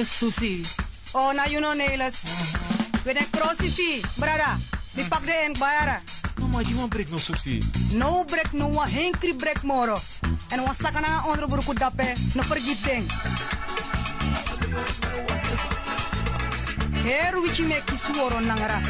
Mi 0.00 0.06
neles, 0.06 0.18
Susie. 0.18 0.64
Oh, 1.12 1.32
na 1.32 1.44
you 1.44 1.60
know 1.60 1.74
neles. 1.74 2.24
We 3.04 3.12
den 3.12 3.26
crossi 3.30 3.70
fi, 3.70 4.00
brada. 4.16 4.58
Mi 4.94 5.04
pak 5.04 5.26
de 5.26 5.32
en 5.32 5.52
bayara. 5.58 6.00
No, 6.38 6.46
maar 6.46 6.64
die 6.64 6.74
man 6.74 6.88
breekt 6.88 7.10
nog 7.10 7.20
Susie. 7.20 7.62
No 7.92 8.24
break 8.24 8.52
no 8.52 8.70
wa 8.70 8.86
henkri 8.86 9.34
break 9.34 9.62
moro. 9.62 9.98
En 10.48 10.62
wa 10.62 10.72
sakana 10.72 11.24
onder 11.26 11.48
buruku 11.48 11.74
dape 11.74 12.12
no 12.34 12.42
pergiting. 12.48 13.10
Heru 16.92 17.42
wichi 17.42 17.62
me 17.62 17.82
kisworo 17.84 18.40
nangara. 18.40 18.80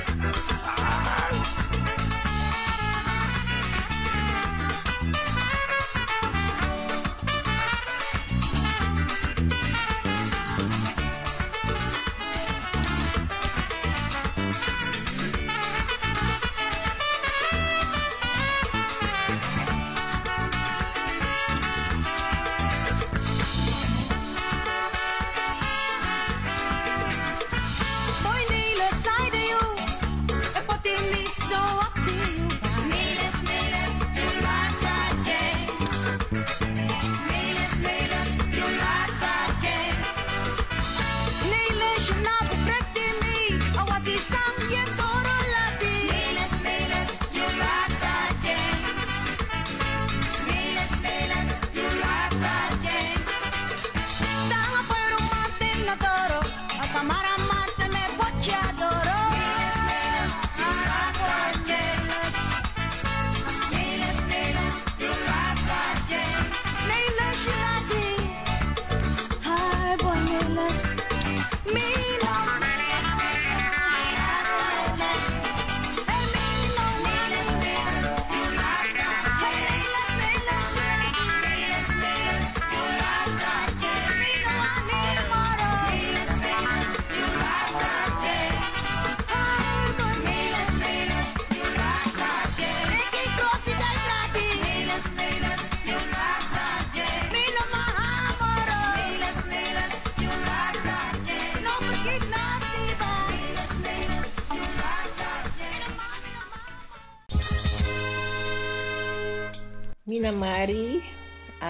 no 55.99 56.30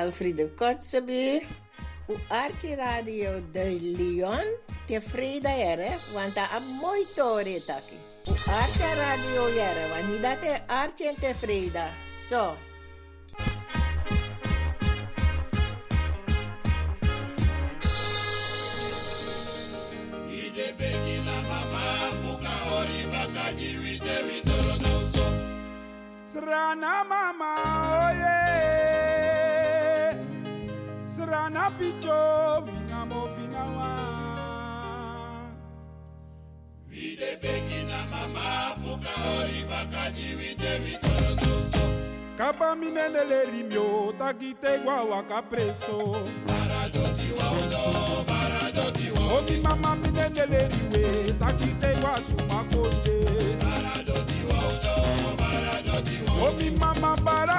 Alfredo 0.01 0.49
Kotzebue. 0.57 1.43
O 2.09 2.15
Arte 2.29 2.75
Rádio 2.75 3.41
de 3.53 3.79
Lyon 3.81 4.47
te 4.87 5.01
vrede 5.01 5.49
here 5.49 5.91
want 6.13 6.35
daar 6.35 6.61
'n 6.61 6.65
mooi 6.81 7.07
torie 7.15 7.65
takkie. 7.65 8.01
O 8.31 8.35
Arte 8.63 8.89
Rádio 9.03 9.47
era, 9.47 9.85
want 9.93 10.09
nie 10.09 10.21
te 10.21 10.53
arte 10.67 11.05
en 11.05 11.17
te. 11.21 11.87
So. 12.29 12.57
Ide 20.29 20.75
mama 21.25 21.85
fuka 22.21 22.55
ori. 22.79 23.01
Srana 26.33 27.05
mama 27.05 27.51
oye. 28.07 28.11
Oh 28.11 28.13
yeah 28.17 28.90
ya 31.41 31.51
na 31.51 31.71
picho 31.71 32.19
wina 32.67 33.07
mofina 33.07 33.65
wa 33.77 33.91
Wide 36.91 37.39
beki 37.43 37.83
na 37.89 37.99
mama 38.11 38.77
fuka 38.83 39.13
ori 39.39 39.65
bakaji 39.71 40.35
wite 40.35 40.73
minene 42.77 43.25
le 43.29 43.45
rimyo 43.45 44.15
takite 44.19 44.79
gwa 44.85 45.05
waka 45.05 45.43
preso. 45.43 46.17
Baradoti 46.47 47.33
wa 47.39 47.51
odo, 47.51 48.25
baradoti 48.29 49.11
wa 49.11 49.21
odo 49.21 49.37
Omi 49.39 49.61
mama 49.63 49.97
minene 49.97 50.47
le 50.47 50.69
riwe 50.69 51.33
takite 51.39 52.01
gwa 52.01 52.15
sumakote 52.27 53.17
Baradoti 53.63 54.41
wa 54.49 54.59
odo, 54.69 54.95
baradoti 55.37 56.17
wa 56.27 56.33
odo 56.33 56.49
Omi 56.49 56.71
mama 56.71 57.17
baradoti 57.17 57.50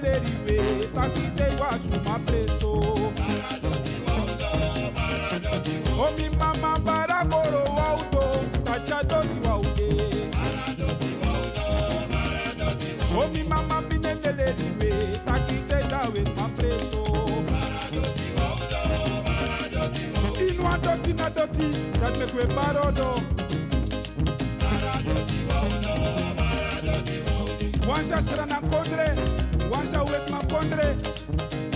teleriwe 0.00 0.86
takite 0.94 1.46
wasu 1.60 1.96
ma 2.04 2.18
preso. 2.18 2.72
omi 6.04 6.28
mama 6.38 6.78
barakoro 6.78 7.64
wa 7.76 7.94
udo 7.94 8.24
tacha 8.64 9.02
doti 9.02 9.38
wa 9.44 9.56
ude. 9.58 9.90
omi 13.22 13.42
mama 13.42 13.82
bine 13.88 14.16
teleriwe 14.16 15.18
takite 15.26 15.78
dawe 15.90 16.22
ma 16.36 16.48
preso. 16.56 17.02
inu 20.48 20.68
adoti 20.68 21.12
na 21.12 21.28
doti 21.30 21.68
dat 22.00 22.18
make 22.18 22.34
we. 22.34 22.46
Once 27.86 28.10
I 28.10 28.20
said 28.20 28.40
I'm 28.40 29.55
once 29.70 29.94
I 29.94 30.02
wake 30.04 30.30
my 30.30 30.40
pondre, 30.42 31.75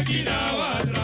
Okinawa. 0.00 0.99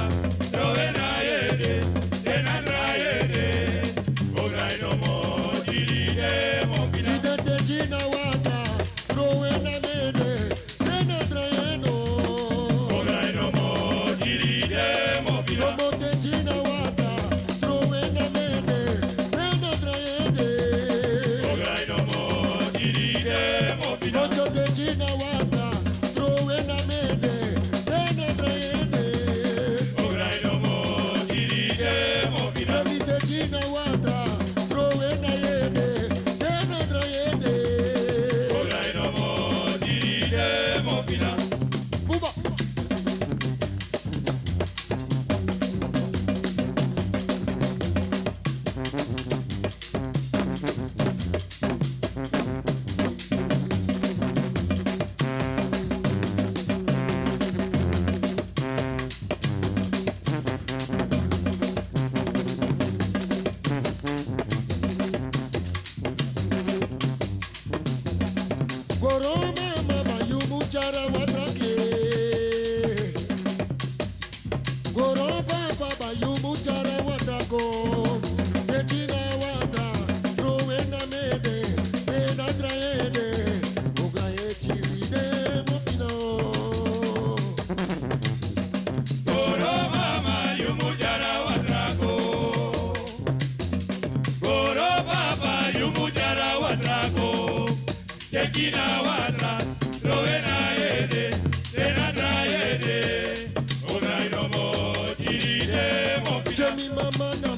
mama 106.97 107.35
na 107.43 107.56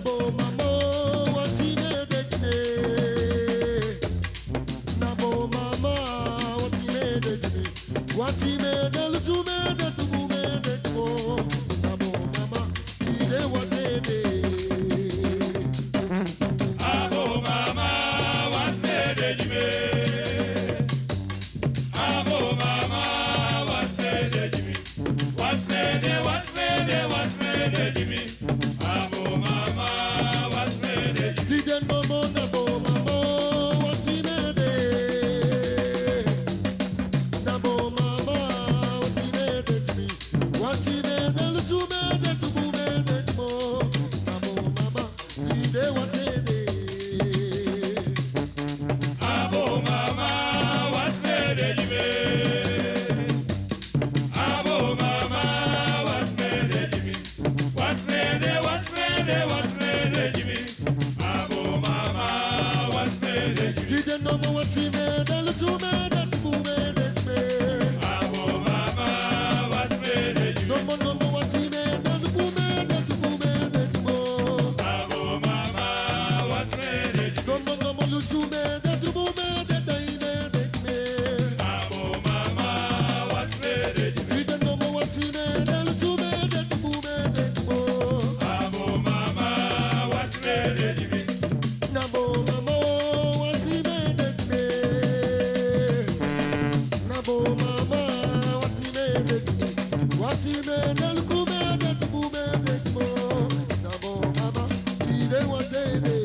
was 105.48 105.72
in 105.72 106.04
it. 106.04 106.17